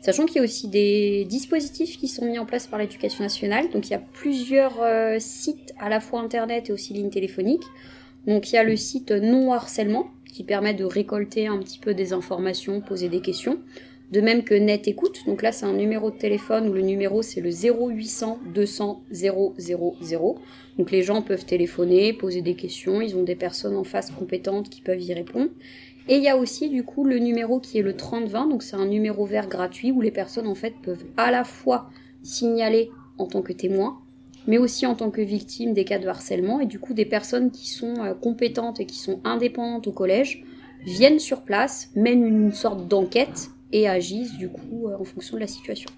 Sachant 0.00 0.26
qu'il 0.26 0.36
y 0.36 0.38
a 0.40 0.44
aussi 0.44 0.68
des 0.68 1.24
dispositifs 1.24 1.98
qui 1.98 2.06
sont 2.06 2.24
mis 2.24 2.38
en 2.38 2.46
place 2.46 2.66
par 2.66 2.78
l'éducation 2.78 3.24
nationale, 3.24 3.68
donc 3.70 3.88
il 3.88 3.92
y 3.92 3.96
a 3.96 4.02
plusieurs 4.12 4.80
euh, 4.80 5.16
sites 5.18 5.74
à 5.78 5.88
la 5.88 6.00
fois 6.00 6.20
internet 6.20 6.70
et 6.70 6.72
aussi 6.72 6.92
lignes 6.94 7.10
téléphoniques. 7.10 7.64
Donc 8.26 8.50
il 8.50 8.54
y 8.54 8.58
a 8.58 8.62
le 8.62 8.76
site 8.76 9.10
non 9.10 9.52
harcèlement 9.52 10.08
qui 10.32 10.44
permet 10.44 10.74
de 10.74 10.84
récolter 10.84 11.48
un 11.48 11.58
petit 11.58 11.78
peu 11.78 11.94
des 11.94 12.12
informations, 12.12 12.80
poser 12.80 13.08
des 13.08 13.20
questions. 13.20 13.58
De 14.10 14.22
même 14.22 14.42
que 14.42 14.54
Net 14.54 14.88
Écoute, 14.88 15.20
donc 15.26 15.42
là 15.42 15.52
c'est 15.52 15.66
un 15.66 15.74
numéro 15.74 16.10
de 16.10 16.16
téléphone 16.16 16.66
où 16.68 16.72
le 16.72 16.80
numéro 16.80 17.20
c'est 17.20 17.42
le 17.42 17.50
0800 17.50 18.38
200 18.54 19.02
000. 19.10 19.54
Donc 20.78 20.90
les 20.90 21.02
gens 21.02 21.20
peuvent 21.20 21.44
téléphoner, 21.44 22.14
poser 22.14 22.40
des 22.40 22.54
questions, 22.54 23.02
ils 23.02 23.16
ont 23.16 23.22
des 23.22 23.34
personnes 23.34 23.76
en 23.76 23.84
face 23.84 24.10
compétentes 24.10 24.70
qui 24.70 24.80
peuvent 24.80 25.02
y 25.02 25.12
répondre. 25.12 25.50
Et 26.08 26.16
il 26.16 26.22
y 26.22 26.28
a 26.28 26.38
aussi 26.38 26.70
du 26.70 26.84
coup 26.84 27.04
le 27.04 27.18
numéro 27.18 27.60
qui 27.60 27.78
est 27.78 27.82
le 27.82 27.94
3020, 27.94 28.46
donc 28.46 28.62
c'est 28.62 28.76
un 28.76 28.86
numéro 28.86 29.26
vert 29.26 29.46
gratuit 29.46 29.92
où 29.92 30.00
les 30.00 30.10
personnes 30.10 30.46
en 30.46 30.54
fait 30.54 30.72
peuvent 30.82 31.04
à 31.18 31.30
la 31.30 31.44
fois 31.44 31.90
signaler 32.22 32.90
en 33.18 33.26
tant 33.26 33.42
que 33.42 33.52
témoin, 33.52 33.98
mais 34.46 34.56
aussi 34.56 34.86
en 34.86 34.94
tant 34.94 35.10
que 35.10 35.20
victime 35.20 35.74
des 35.74 35.84
cas 35.84 35.98
de 35.98 36.08
harcèlement. 36.08 36.60
Et 36.60 36.66
du 36.66 36.78
coup 36.78 36.94
des 36.94 37.04
personnes 37.04 37.50
qui 37.50 37.68
sont 37.68 37.96
euh, 37.98 38.14
compétentes 38.14 38.80
et 38.80 38.86
qui 38.86 38.96
sont 38.96 39.20
indépendantes 39.24 39.86
au 39.86 39.92
collège 39.92 40.44
viennent 40.86 41.18
sur 41.18 41.42
place, 41.42 41.90
mènent 41.94 42.24
une 42.24 42.52
sorte 42.52 42.88
d'enquête 42.88 43.50
et 43.72 43.88
agissent 43.88 44.36
du 44.36 44.48
coup 44.48 44.88
euh, 44.88 44.96
en 44.98 45.04
fonction 45.04 45.36
de 45.36 45.40
la 45.40 45.46
situation. 45.46 45.90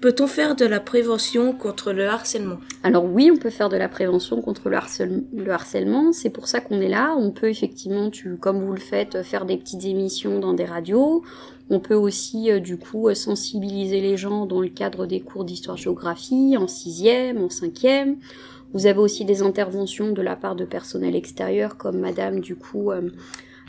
Peut-on 0.00 0.26
faire 0.26 0.56
de 0.56 0.64
la 0.64 0.80
prévention 0.80 1.52
contre 1.52 1.92
le 1.92 2.08
harcèlement? 2.08 2.58
Alors 2.82 3.04
oui, 3.04 3.30
on 3.32 3.36
peut 3.36 3.50
faire 3.50 3.68
de 3.68 3.76
la 3.76 3.88
prévention 3.88 4.42
contre 4.42 4.68
le, 4.68 5.48
harcèlement. 5.52 6.12
C'est 6.12 6.30
pour 6.30 6.48
ça 6.48 6.60
qu'on 6.60 6.80
est 6.80 6.88
là. 6.88 7.14
On 7.16 7.30
peut 7.30 7.48
effectivement, 7.48 8.10
tu, 8.10 8.36
comme 8.36 8.64
vous 8.64 8.72
le 8.72 8.80
faites, 8.80 9.22
faire 9.22 9.46
des 9.46 9.56
petites 9.56 9.84
émissions 9.84 10.40
dans 10.40 10.54
des 10.54 10.64
radios. 10.64 11.22
On 11.70 11.78
peut 11.78 11.94
aussi, 11.94 12.50
euh, 12.50 12.58
du 12.58 12.78
coup, 12.78 13.14
sensibiliser 13.14 14.00
les 14.00 14.16
gens 14.16 14.44
dans 14.44 14.60
le 14.60 14.68
cadre 14.68 15.06
des 15.06 15.20
cours 15.20 15.44
d'histoire-géographie, 15.44 16.56
en 16.58 16.66
sixième, 16.66 17.40
en 17.40 17.48
cinquième. 17.48 18.16
Vous 18.72 18.86
avez 18.86 18.98
aussi 18.98 19.24
des 19.24 19.42
interventions 19.42 20.10
de 20.10 20.22
la 20.22 20.34
part 20.34 20.56
de 20.56 20.64
personnel 20.64 21.14
extérieur, 21.14 21.76
comme 21.76 22.00
Madame, 22.00 22.40
du 22.40 22.56
coup, 22.56 22.90
euh, 22.90 23.10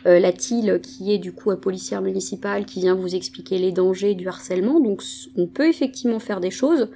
euh, 0.06 0.20
la 0.20 0.34
TIL 0.34 0.82
qui 0.82 1.14
est 1.14 1.18
du 1.18 1.32
coup 1.32 1.56
policière 1.56 2.02
municipale 2.02 2.66
qui 2.66 2.82
vient 2.82 2.96
vous 2.96 3.16
expliquer 3.16 3.58
les 3.58 3.72
dangers 3.72 4.16
du 4.16 4.28
harcèlement. 4.28 4.80
Donc 4.80 5.02
on 5.38 5.48
peut 5.48 5.68
effectivement 5.68 6.20
faire 6.20 6.40
des 6.40 6.52
choses, 6.52 6.90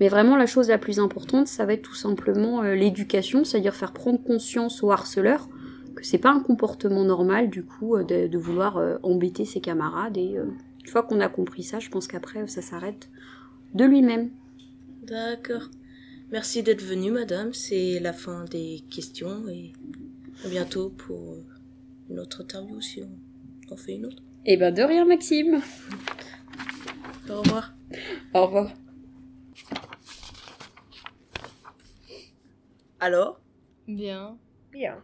mais 0.00 0.08
vraiment 0.08 0.36
la 0.36 0.46
chose 0.46 0.68
la 0.68 0.78
plus 0.78 0.98
importante, 0.98 1.46
ça 1.46 1.66
va 1.66 1.74
être 1.74 1.82
tout 1.82 1.94
simplement 1.94 2.62
euh, 2.62 2.74
l'éducation, 2.74 3.44
c'est-à-dire 3.44 3.74
faire 3.74 3.92
prendre 3.92 4.22
conscience 4.22 4.82
aux 4.82 4.90
harceleurs 4.90 5.48
que 5.94 6.06
c'est 6.06 6.18
pas 6.18 6.30
un 6.30 6.40
comportement 6.40 7.04
normal 7.04 7.50
du 7.50 7.64
coup 7.64 7.96
euh, 7.96 8.04
de, 8.04 8.38
vouloir 8.38 8.80
embêter 9.02 9.44
ses 9.44 9.60
camarades. 9.60 10.16
Et 10.16 10.36
une 10.36 10.90
fois 10.90 11.02
qu'on 11.02 11.20
a 11.20 11.28
compris 11.28 11.62
ça, 11.62 11.78
je 11.78 11.90
pense 11.90 12.06
qu'après 12.06 12.46
ça 12.46 12.62
s'arrête 12.62 13.08
de 13.74 13.84
lui-même. 13.84 14.30
D'accord. 15.02 15.68
Merci 16.30 16.62
d'être 16.62 16.82
venue, 16.82 17.10
madame. 17.10 17.54
C'est 17.54 18.00
la 18.00 18.12
fin 18.12 18.44
des 18.44 18.84
questions 18.90 19.48
et 19.48 19.72
à 20.44 20.48
bientôt 20.48 20.90
pour 20.90 21.38
une 22.10 22.18
autre 22.20 22.42
interview 22.42 22.80
si 22.80 23.02
on 23.02 23.72
en 23.72 23.76
fait 23.76 23.94
une 23.94 24.06
autre. 24.06 24.22
Eh 24.46 24.56
ben 24.56 24.72
de 24.72 24.82
rien 24.82 25.04
Maxime. 25.04 25.60
Au 27.28 27.40
revoir. 27.42 27.74
Au 28.34 28.46
revoir. 28.46 28.70
Alors 33.00 33.40
Bien. 33.86 34.36
Bien. 34.72 35.02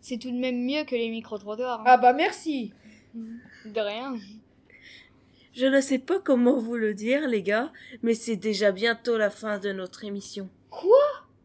C'est 0.00 0.18
tout 0.18 0.30
de 0.30 0.36
même 0.38 0.64
mieux 0.64 0.84
que 0.84 0.94
les 0.94 1.10
micro-trottoirs. 1.10 1.80
hein. 1.80 1.84
Ah 1.86 1.96
bah 1.98 2.12
merci. 2.12 2.72
De 3.14 3.80
rien. 3.80 4.14
Je 5.52 5.66
ne 5.66 5.80
sais 5.80 5.98
pas 5.98 6.20
comment 6.20 6.58
vous 6.60 6.76
le 6.76 6.94
dire, 6.94 7.26
les 7.26 7.42
gars, 7.42 7.72
mais 8.02 8.14
c'est 8.14 8.36
déjà 8.36 8.70
bientôt 8.70 9.18
la 9.18 9.28
fin 9.28 9.58
de 9.58 9.72
notre 9.72 10.04
émission. 10.04 10.48
Quoi? 10.70 10.96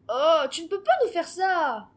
Oh, 0.08 0.42
tu 0.50 0.62
ne 0.62 0.68
peux 0.68 0.82
pas 0.82 0.92
nous 1.04 1.10
faire 1.10 1.26
ça 1.26 1.88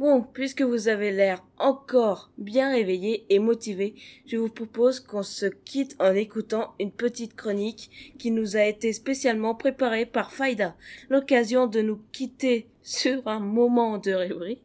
Bon, 0.00 0.22
puisque 0.22 0.62
vous 0.62 0.88
avez 0.88 1.12
l'air 1.12 1.44
encore 1.58 2.30
bien 2.38 2.70
réveillé 2.72 3.26
et 3.28 3.38
motivé, 3.38 3.94
je 4.24 4.38
vous 4.38 4.48
propose 4.48 4.98
qu'on 4.98 5.22
se 5.22 5.44
quitte 5.44 5.94
en 5.98 6.14
écoutant 6.14 6.72
une 6.80 6.90
petite 6.90 7.36
chronique 7.36 8.14
qui 8.18 8.30
nous 8.30 8.56
a 8.56 8.62
été 8.62 8.94
spécialement 8.94 9.54
préparée 9.54 10.06
par 10.06 10.32
Faïda, 10.32 10.74
l'occasion 11.10 11.66
de 11.66 11.82
nous 11.82 12.00
quitter 12.12 12.66
sur 12.82 13.28
un 13.28 13.40
moment 13.40 13.98
de 13.98 14.12
rêverie. 14.12 14.62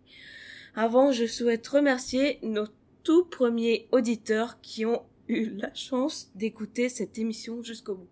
Avant, 0.73 1.11
je 1.11 1.25
souhaite 1.25 1.67
remercier 1.67 2.39
nos 2.41 2.67
tout 3.03 3.25
premiers 3.25 3.89
auditeurs 3.91 4.61
qui 4.61 4.85
ont 4.85 5.03
eu 5.27 5.49
la 5.57 5.73
chance 5.73 6.31
d'écouter 6.35 6.87
cette 6.87 7.19
émission 7.19 7.61
jusqu'au 7.61 7.95
bout. 7.95 8.07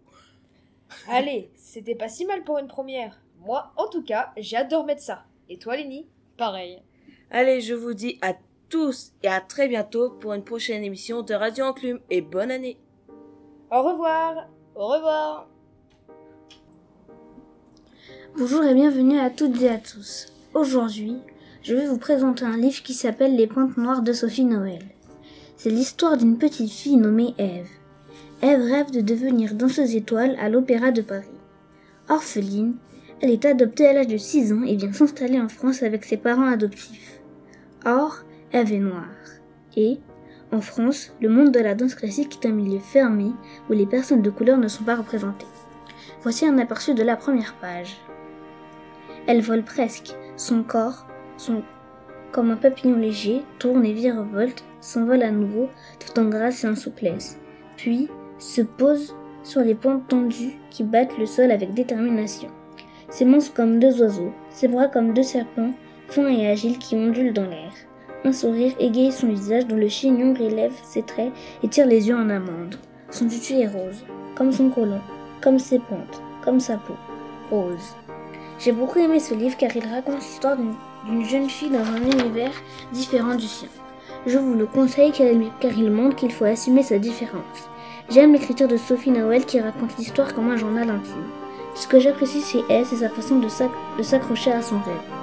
Allez, 1.07 1.51
c'était 1.55 1.95
pas 1.95 2.09
si 2.09 2.25
mal 2.25 2.43
pour 2.43 2.57
une 2.57 2.67
première. 2.67 3.21
Moi, 3.39 3.71
en 3.77 3.87
tout 3.87 4.03
cas, 4.03 4.33
j'adore 4.35 4.85
mettre 4.85 5.01
ça. 5.01 5.23
Et 5.47 5.57
toi, 5.57 5.77
Lenny 5.77 6.05
Pareil. 6.35 6.81
Allez, 7.35 7.61
je 7.61 7.73
vous 7.73 7.95
dis 7.95 8.19
à 8.21 8.35
tous 8.69 9.11
et 9.23 9.27
à 9.27 9.41
très 9.41 9.67
bientôt 9.67 10.11
pour 10.11 10.33
une 10.33 10.43
prochaine 10.43 10.83
émission 10.83 11.23
de 11.23 11.33
Radio 11.33 11.65
Enclume 11.65 11.99
et 12.11 12.21
bonne 12.21 12.51
année. 12.51 12.77
Au 13.71 13.81
revoir. 13.81 14.49
Au 14.75 14.85
revoir. 14.85 15.49
Bonjour 18.37 18.63
et 18.63 18.75
bienvenue 18.75 19.17
à 19.17 19.31
toutes 19.31 19.59
et 19.63 19.69
à 19.69 19.79
tous. 19.79 20.27
Aujourd'hui, 20.53 21.17
je 21.63 21.73
vais 21.73 21.87
vous 21.87 21.97
présenter 21.97 22.45
un 22.45 22.55
livre 22.55 22.83
qui 22.83 22.93
s'appelle 22.93 23.35
Les 23.35 23.47
Pointes 23.47 23.77
Noires 23.77 24.03
de 24.03 24.13
Sophie 24.13 24.45
Noël. 24.45 24.83
C'est 25.57 25.71
l'histoire 25.71 26.17
d'une 26.17 26.37
petite 26.37 26.69
fille 26.69 26.97
nommée 26.97 27.33
Ève. 27.39 27.67
Ève 28.43 28.61
rêve 28.61 28.91
de 28.91 29.01
devenir 29.01 29.55
danseuse 29.55 29.95
étoile 29.95 30.35
à 30.39 30.49
l'Opéra 30.49 30.91
de 30.91 31.01
Paris. 31.01 31.25
Orpheline, 32.09 32.75
elle 33.21 33.31
est 33.31 33.45
adoptée 33.45 33.87
à 33.87 33.93
l'âge 33.93 34.07
de 34.07 34.17
6 34.17 34.53
ans 34.53 34.63
et 34.63 34.75
vient 34.75 34.93
s'installer 34.93 35.39
en 35.39 35.49
France 35.49 35.81
avec 35.81 36.03
ses 36.03 36.17
parents 36.17 36.45
adoptifs. 36.45 37.12
Or, 37.85 38.23
Ève 38.53 38.71
est 38.71 38.79
noire. 38.79 39.03
Et, 39.75 39.99
en 40.51 40.61
France, 40.61 41.11
le 41.19 41.29
monde 41.29 41.51
de 41.51 41.59
la 41.59 41.75
danse 41.75 41.95
classique 41.95 42.39
est 42.41 42.47
un 42.47 42.51
milieu 42.51 42.79
fermé 42.79 43.31
où 43.69 43.73
les 43.73 43.85
personnes 43.85 44.21
de 44.21 44.29
couleur 44.29 44.57
ne 44.57 44.67
sont 44.67 44.83
pas 44.83 44.95
représentées. 44.95 45.47
Voici 46.21 46.45
un 46.45 46.57
aperçu 46.59 46.93
de 46.93 47.03
la 47.03 47.17
première 47.17 47.55
page. 47.55 47.97
Elle 49.27 49.41
vole 49.41 49.63
presque. 49.63 50.15
Son 50.37 50.63
corps, 50.63 51.07
son 51.37 51.63
comme 52.31 52.51
un 52.51 52.55
papillon 52.55 52.97
léger, 52.97 53.43
tourne 53.59 53.85
et 53.85 53.93
virevolte, 53.93 54.63
s'envole 54.79 55.21
à 55.21 55.31
nouveau, 55.31 55.69
tout 55.99 56.19
en 56.19 56.25
grâce 56.25 56.63
et 56.63 56.67
en 56.67 56.75
souplesse. 56.75 57.37
Puis 57.77 58.09
se 58.39 58.61
pose 58.61 59.13
sur 59.43 59.61
les 59.61 59.75
pentes 59.75 60.07
tendues 60.07 60.53
qui 60.71 60.83
battent 60.83 61.17
le 61.17 61.25
sol 61.25 61.51
avec 61.51 61.73
détermination. 61.73 62.49
Ses 63.09 63.25
mains 63.25 63.39
sont 63.39 63.53
comme 63.53 63.79
deux 63.79 64.01
oiseaux, 64.01 64.33
ses 64.49 64.67
bras 64.67 64.87
comme 64.87 65.13
deux 65.13 65.23
serpents, 65.23 65.73
et 66.21 66.47
agiles 66.47 66.77
qui 66.77 66.95
ondulent 66.95 67.33
dans 67.33 67.47
l'air. 67.47 67.71
Un 68.23 68.33
sourire 68.33 68.73
égaye 68.79 69.11
son 69.11 69.27
visage 69.27 69.67
dont 69.67 69.75
le 69.75 69.89
chignon 69.89 70.33
relève 70.33 70.73
ses 70.83 71.01
traits 71.01 71.31
et 71.63 71.67
tire 71.67 71.87
les 71.87 72.07
yeux 72.07 72.15
en 72.15 72.29
amande. 72.29 72.75
Son 73.09 73.27
tutu 73.27 73.53
est 73.53 73.67
rose, 73.67 74.05
comme 74.35 74.51
son 74.51 74.69
colon, 74.69 75.01
comme 75.41 75.59
ses 75.59 75.79
pentes, 75.79 76.21
comme 76.43 76.59
sa 76.59 76.77
peau. 76.77 76.93
Rose. 77.49 77.95
J'ai 78.59 78.71
beaucoup 78.71 78.99
aimé 78.99 79.19
ce 79.19 79.33
livre 79.33 79.57
car 79.57 79.75
il 79.75 79.85
raconte 79.85 80.21
l'histoire 80.21 80.55
d'une 80.55 81.25
jeune 81.25 81.49
fille 81.49 81.69
dans 81.69 81.79
un 81.79 82.01
univers 82.01 82.53
différent 82.93 83.35
du 83.35 83.47
sien. 83.47 83.67
Je 84.25 84.37
vous 84.37 84.53
le 84.53 84.67
conseille 84.67 85.11
car 85.11 85.27
il 85.77 85.91
montre 85.91 86.15
qu'il 86.15 86.31
faut 86.31 86.45
assumer 86.45 86.83
sa 86.83 86.99
différence. 86.99 87.69
J'aime 88.09 88.33
l'écriture 88.33 88.67
de 88.67 88.77
Sophie 88.77 89.11
Noël 89.11 89.45
qui 89.45 89.59
raconte 89.59 89.97
l'histoire 89.97 90.33
comme 90.33 90.49
un 90.49 90.57
journal 90.57 90.89
intime. 90.89 91.29
Ce 91.75 91.87
que 91.87 91.99
j'apprécie 91.99 92.41
chez 92.41 92.63
elle, 92.69 92.85
c'est 92.85 92.97
sa 92.97 93.09
façon 93.09 93.39
de 93.39 94.03
s'accrocher 94.03 94.51
à 94.51 94.61
son 94.61 94.75
rêve. 94.75 95.22